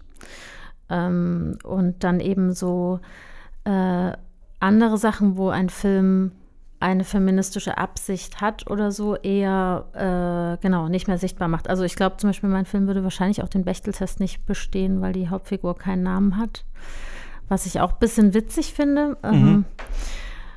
[0.91, 3.01] Ähm, und dann eben so
[3.67, 4.12] äh,
[4.61, 6.33] andere Sachen, wo ein Film
[6.79, 9.87] eine feministische Absicht hat oder so, eher
[10.59, 11.69] äh, genau nicht mehr sichtbar macht.
[11.69, 15.12] Also ich glaube zum Beispiel, mein Film würde wahrscheinlich auch den Bechteltest nicht bestehen, weil
[15.12, 16.64] die Hauptfigur keinen Namen hat.
[17.49, 19.17] Was ich auch ein bisschen witzig finde.
[19.23, 19.64] Ähm, mhm.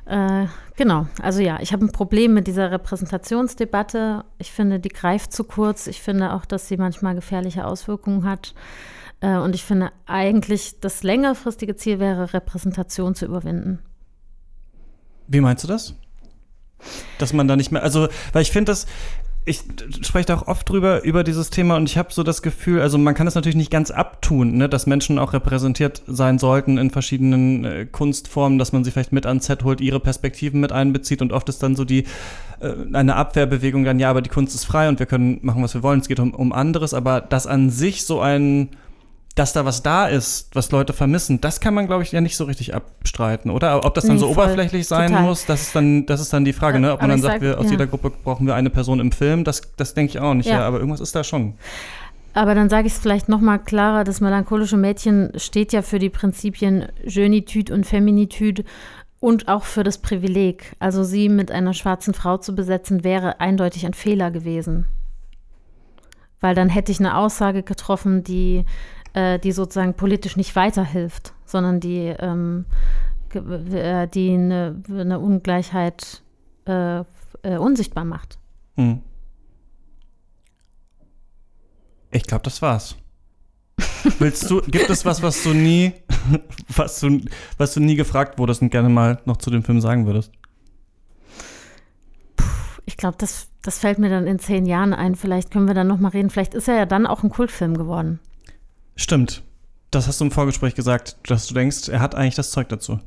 [0.06, 0.46] Ähm, äh,
[0.76, 4.24] genau, also ja, ich habe ein Problem mit dieser Repräsentationsdebatte.
[4.38, 5.86] Ich finde, die greift zu kurz.
[5.86, 8.54] Ich finde auch, dass sie manchmal gefährliche Auswirkungen hat.
[9.20, 13.80] Äh, und ich finde eigentlich, das längerfristige Ziel wäre, Repräsentation zu überwinden.
[15.28, 15.94] Wie meinst du das?
[17.18, 18.86] Dass man da nicht mehr, also, weil ich finde das,
[19.44, 19.62] ich
[20.02, 22.98] spreche da auch oft drüber, über dieses Thema und ich habe so das Gefühl, also
[22.98, 26.90] man kann es natürlich nicht ganz abtun, ne, dass Menschen auch repräsentiert sein sollten in
[26.90, 31.22] verschiedenen äh, Kunstformen, dass man sie vielleicht mit ans Set holt, ihre Perspektiven mit einbezieht
[31.22, 32.04] und oft ist dann so die,
[32.60, 35.74] äh, eine Abwehrbewegung dann, ja, aber die Kunst ist frei und wir können machen, was
[35.74, 38.70] wir wollen, es geht um, um anderes, aber dass an sich so ein
[39.36, 42.36] dass da was da ist, was Leute vermissen, das kann man, glaube ich, ja nicht
[42.36, 43.84] so richtig abstreiten, oder?
[43.84, 45.24] Ob das dann nee, so voll, oberflächlich sein total.
[45.24, 46.92] muss, das ist dann, das ist dann die Frage, ne?
[46.92, 47.72] Ob man dann sagt, sag, wir, aus ja.
[47.72, 50.60] jeder Gruppe brauchen wir eine Person im Film, das, das denke ich auch nicht, ja.
[50.60, 50.66] ja.
[50.66, 51.54] aber irgendwas ist da schon.
[52.32, 56.10] Aber dann sage ich es vielleicht nochmal klarer, das melancholische Mädchen steht ja für die
[56.10, 58.64] Prinzipien Jeunitude und Feminitude
[59.18, 60.76] und auch für das Privileg.
[60.78, 64.86] Also sie mit einer schwarzen Frau zu besetzen, wäre eindeutig ein Fehler gewesen.
[66.40, 68.64] Weil dann hätte ich eine Aussage getroffen, die,
[69.14, 72.64] äh, die sozusagen politisch nicht weiterhilft, sondern die, ähm,
[73.34, 76.22] äh, die eine, eine Ungleichheit
[76.66, 77.00] äh,
[77.42, 78.38] äh, unsichtbar macht.
[78.76, 79.00] Hm.
[82.10, 82.96] Ich glaube, das war's.
[84.18, 85.92] Willst du, gibt es was, was du nie,
[86.68, 87.20] was du,
[87.56, 90.32] was du nie gefragt wurdest und gerne mal noch zu dem Film sagen würdest?
[92.36, 92.44] Puh,
[92.86, 95.14] ich glaube, das, das fällt mir dann in zehn Jahren ein.
[95.14, 96.30] Vielleicht können wir dann noch mal reden.
[96.30, 98.20] Vielleicht ist er ja dann auch ein Kultfilm geworden.
[98.96, 99.42] Stimmt.
[99.90, 103.00] Das hast du im Vorgespräch gesagt, dass du denkst, er hat eigentlich das Zeug dazu.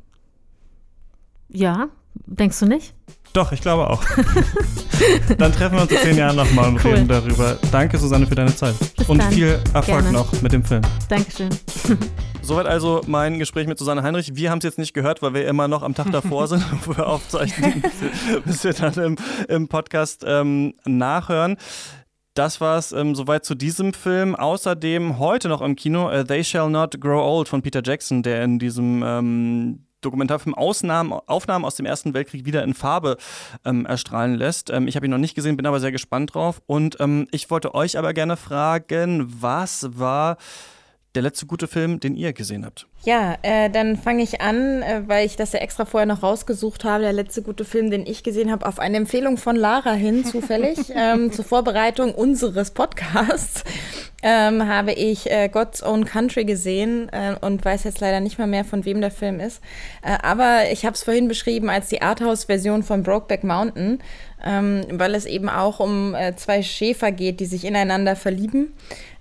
[1.50, 1.88] Ja,
[2.26, 2.94] denkst du nicht?
[3.34, 4.04] Doch, ich glaube auch.
[5.40, 6.94] dann treffen wir uns in zehn Jahren nochmal und cool.
[6.94, 7.58] reden darüber.
[7.72, 8.76] Danke, Susanne, für deine Zeit.
[8.96, 9.32] Bis und dann.
[9.32, 10.12] viel Erfolg Gerne.
[10.12, 10.84] noch mit dem Film.
[11.10, 11.50] Dankeschön.
[12.44, 14.36] Soweit also mein Gespräch mit Susanne Heinrich.
[14.36, 16.96] Wir haben es jetzt nicht gehört, weil wir immer noch am Tag davor sind, wo
[16.96, 17.82] wir aufzeichnen,
[18.46, 19.16] bis wir dann im,
[19.48, 21.58] im Podcast ähm, nachhören.
[22.34, 24.36] Das war es ähm, soweit zu diesem Film.
[24.36, 28.44] Außerdem heute noch im Kino uh, They Shall Not Grow Old von Peter Jackson, der
[28.44, 33.18] in diesem ähm, Dokumentarfilm Ausnahmen, Aufnahmen aus dem Ersten Weltkrieg wieder in Farbe
[33.66, 34.72] ähm, erstrahlen lässt.
[34.72, 36.62] Ähm, ich habe ihn noch nicht gesehen, bin aber sehr gespannt drauf.
[36.66, 40.38] Und ähm, ich wollte euch aber gerne fragen, was war
[41.16, 42.88] der letzte gute Film, den ihr gesehen habt?
[43.04, 46.84] Ja, äh, dann fange ich an, äh, weil ich das ja extra vorher noch rausgesucht
[46.86, 47.04] habe.
[47.04, 50.80] Der letzte gute Film, den ich gesehen habe, auf eine Empfehlung von Lara hin, zufällig,
[50.96, 53.64] ähm, zur Vorbereitung unseres Podcasts,
[54.24, 58.48] ähm, habe ich äh, God's Own Country gesehen äh, und weiß jetzt leider nicht mal
[58.48, 59.62] mehr, von wem der Film ist.
[60.02, 64.00] Äh, aber ich habe es vorhin beschrieben als die Arthouse-Version von Brokeback Mountain,
[64.46, 68.74] ähm, weil es eben auch um äh, zwei Schäfer geht, die sich ineinander verlieben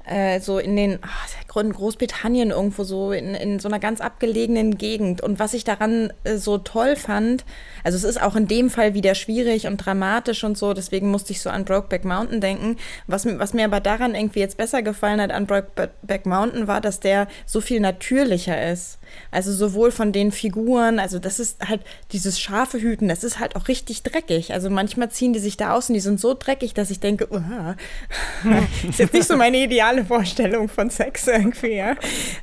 [0.06, 4.78] äh, so in den oh, in Großbritannien irgendwo so in, in so einer ganz abgelegenen
[4.78, 5.20] Gegend.
[5.20, 7.44] Und was ich daran äh, so toll fand,
[7.84, 11.32] also es ist auch in dem Fall wieder schwierig und dramatisch und so, deswegen musste
[11.32, 12.76] ich so an Brokeback Mountain denken.
[13.06, 17.00] Was, was mir aber daran irgendwie jetzt besser gefallen hat an Brokeback Mountain war, dass
[17.00, 18.98] der so viel natürlicher ist.
[19.30, 21.82] Also sowohl von den Figuren, also das ist halt
[22.12, 24.54] dieses scharfe Hüten, das ist halt auch richtig dreckig.
[24.54, 27.24] Also manchmal ziehen die sich da aus und die sind so dreckig, dass ich denke,
[28.88, 31.94] ist jetzt nicht so meine ideale Vorstellung von Sex irgendwie, ja.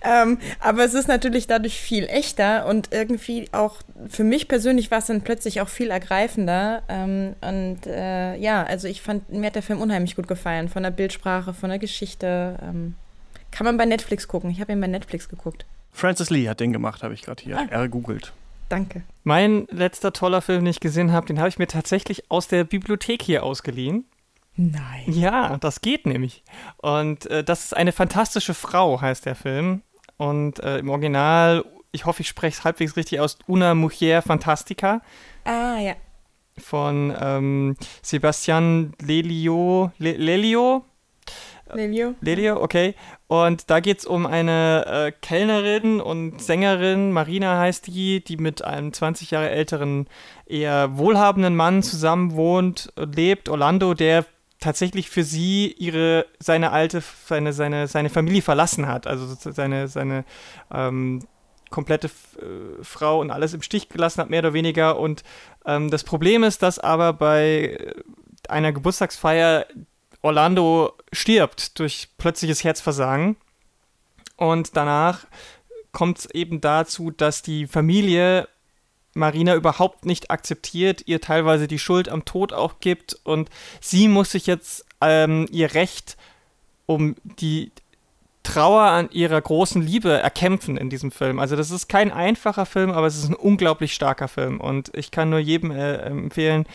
[0.02, 3.78] Ähm, aber es ist natürlich dadurch viel echter und irgendwie auch
[4.08, 6.84] für mich persönlich war es dann plötzlich auch viel ergreifender.
[6.88, 10.84] Ähm, und äh, ja, also ich fand, mir hat der Film unheimlich gut gefallen, von
[10.84, 12.58] der Bildsprache, von der Geschichte.
[12.62, 12.96] Ähm,
[13.52, 14.50] kann man bei Netflix gucken.
[14.52, 15.66] Ich habe ihn bei Netflix geguckt.
[15.92, 17.66] Francis Lee hat den gemacht, habe ich gerade hier ah.
[17.70, 18.32] ergoogelt.
[18.70, 19.02] Danke.
[19.24, 22.64] Mein letzter toller Film, den ich gesehen habe, den habe ich mir tatsächlich aus der
[22.64, 24.06] Bibliothek hier ausgeliehen.
[24.62, 25.06] Nein.
[25.08, 26.44] Ja, das geht nämlich.
[26.76, 29.84] Und äh, das ist eine fantastische Frau, heißt der Film.
[30.18, 35.02] Und äh, im Original, ich hoffe, ich spreche es halbwegs richtig aus, Una Mujer Fantastica.
[35.46, 35.94] Ah, ja.
[36.58, 39.94] Von ähm, Sebastian Lelio.
[39.98, 40.84] Le Lelio?
[41.74, 42.16] Lelio.
[42.20, 42.96] Lelio, okay.
[43.28, 48.66] Und da geht es um eine äh, Kellnerin und Sängerin, Marina heißt die, die mit
[48.66, 50.08] einem 20 Jahre älteren,
[50.46, 54.26] eher wohlhabenden Mann zusammen wohnt, lebt, Orlando, der
[54.60, 59.08] tatsächlich für sie ihre, seine alte, seine, seine, seine Familie verlassen hat.
[59.08, 60.26] Also seine, seine
[60.72, 61.22] ähm,
[61.70, 65.00] komplette äh, Frau und alles im Stich gelassen hat, mehr oder weniger.
[65.00, 65.24] Und
[65.66, 67.94] ähm, das Problem ist, dass aber bei
[68.48, 69.66] einer Geburtstagsfeier
[70.22, 73.38] Orlando stirbt durch plötzliches Herzversagen.
[74.36, 75.26] Und danach
[75.92, 78.48] kommt es eben dazu, dass die Familie
[79.14, 83.50] Marina überhaupt nicht akzeptiert, ihr teilweise die Schuld am Tod auch gibt und
[83.82, 86.18] sie muss sich jetzt ähm, ihr Recht
[86.86, 87.72] um die
[88.44, 91.40] Trauer an ihrer großen Liebe erkämpfen in diesem Film.
[91.40, 95.12] Also das ist kein einfacher Film, aber es ist ein unglaublich starker Film und ich
[95.12, 96.66] kann nur jedem äh, empfehlen,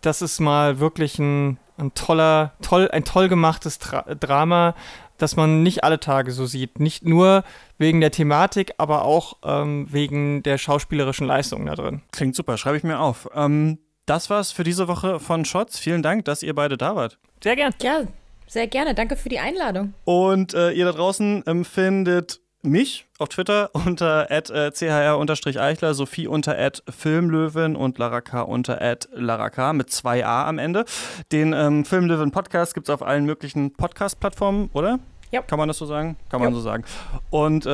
[0.00, 4.74] das ist mal wirklich ein ein toller, toll, ein toll gemachtes Tra Drama,
[5.18, 6.80] das man nicht alle Tage so sieht.
[6.80, 7.44] Nicht nur
[7.78, 12.02] wegen der Thematik, aber auch ähm, wegen der schauspielerischen Leistung da drin.
[12.12, 13.28] Klingt super, schreibe ich mir auf.
[13.34, 15.78] Ähm, das war's für diese Woche von Shots.
[15.78, 17.18] Vielen Dank, dass ihr beide da wart.
[17.42, 17.74] Sehr gern.
[17.82, 18.02] Ja,
[18.46, 18.94] sehr gerne.
[18.94, 19.94] Danke für die Einladung.
[20.04, 26.56] Und äh, ihr da draußen empfindet mich auf Twitter unter äh, chr-eichler, Sophie unter
[26.88, 28.80] filmlöwen und Laraka unter
[29.12, 30.84] laraka mit zwei A am Ende.
[31.32, 34.98] Den ähm, Filmlöwen Podcast gibt es auf allen möglichen Podcast-Plattformen, oder?
[35.30, 35.42] Ja.
[35.42, 36.16] Kann man das so sagen?
[36.30, 36.84] Kann man so sagen.
[37.30, 37.68] Und äh,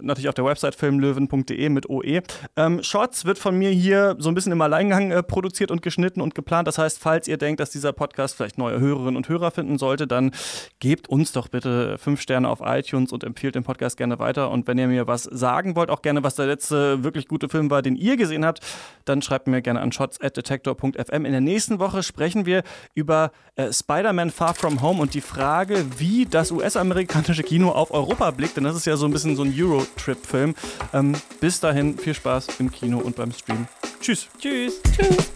[0.00, 2.22] natürlich auf der Website filmlöwen.de mit OE.
[2.56, 6.20] Ähm, Shots wird von mir hier so ein bisschen im Alleingang äh, produziert und geschnitten
[6.20, 6.66] und geplant.
[6.66, 10.06] Das heißt, falls ihr denkt, dass dieser Podcast vielleicht neue Hörerinnen und Hörer finden sollte,
[10.06, 10.32] dann
[10.80, 14.50] gebt uns doch bitte fünf Sterne auf iTunes und empfiehlt den Podcast gerne weiter.
[14.50, 17.70] Und wenn ihr mir was sagen wollt, auch gerne, was der letzte wirklich gute Film
[17.70, 18.60] war, den ihr gesehen habt,
[19.04, 21.24] dann schreibt mir gerne an shots.detector.fm.
[21.24, 22.62] In der nächsten Woche sprechen wir
[22.94, 26.50] über äh, Spider-Man Far From Home und die Frage, wie das
[26.80, 28.56] US-amerikanische Kino auf Europa blickt.
[28.56, 30.54] Denn das ist ja so ein bisschen so ein Euro-Trip-Film.
[30.92, 33.66] Ähm, bis dahin viel Spaß im Kino und beim Stream.
[34.00, 34.28] Tschüss.
[34.38, 34.80] Tschüss.
[34.96, 35.30] Tschüss.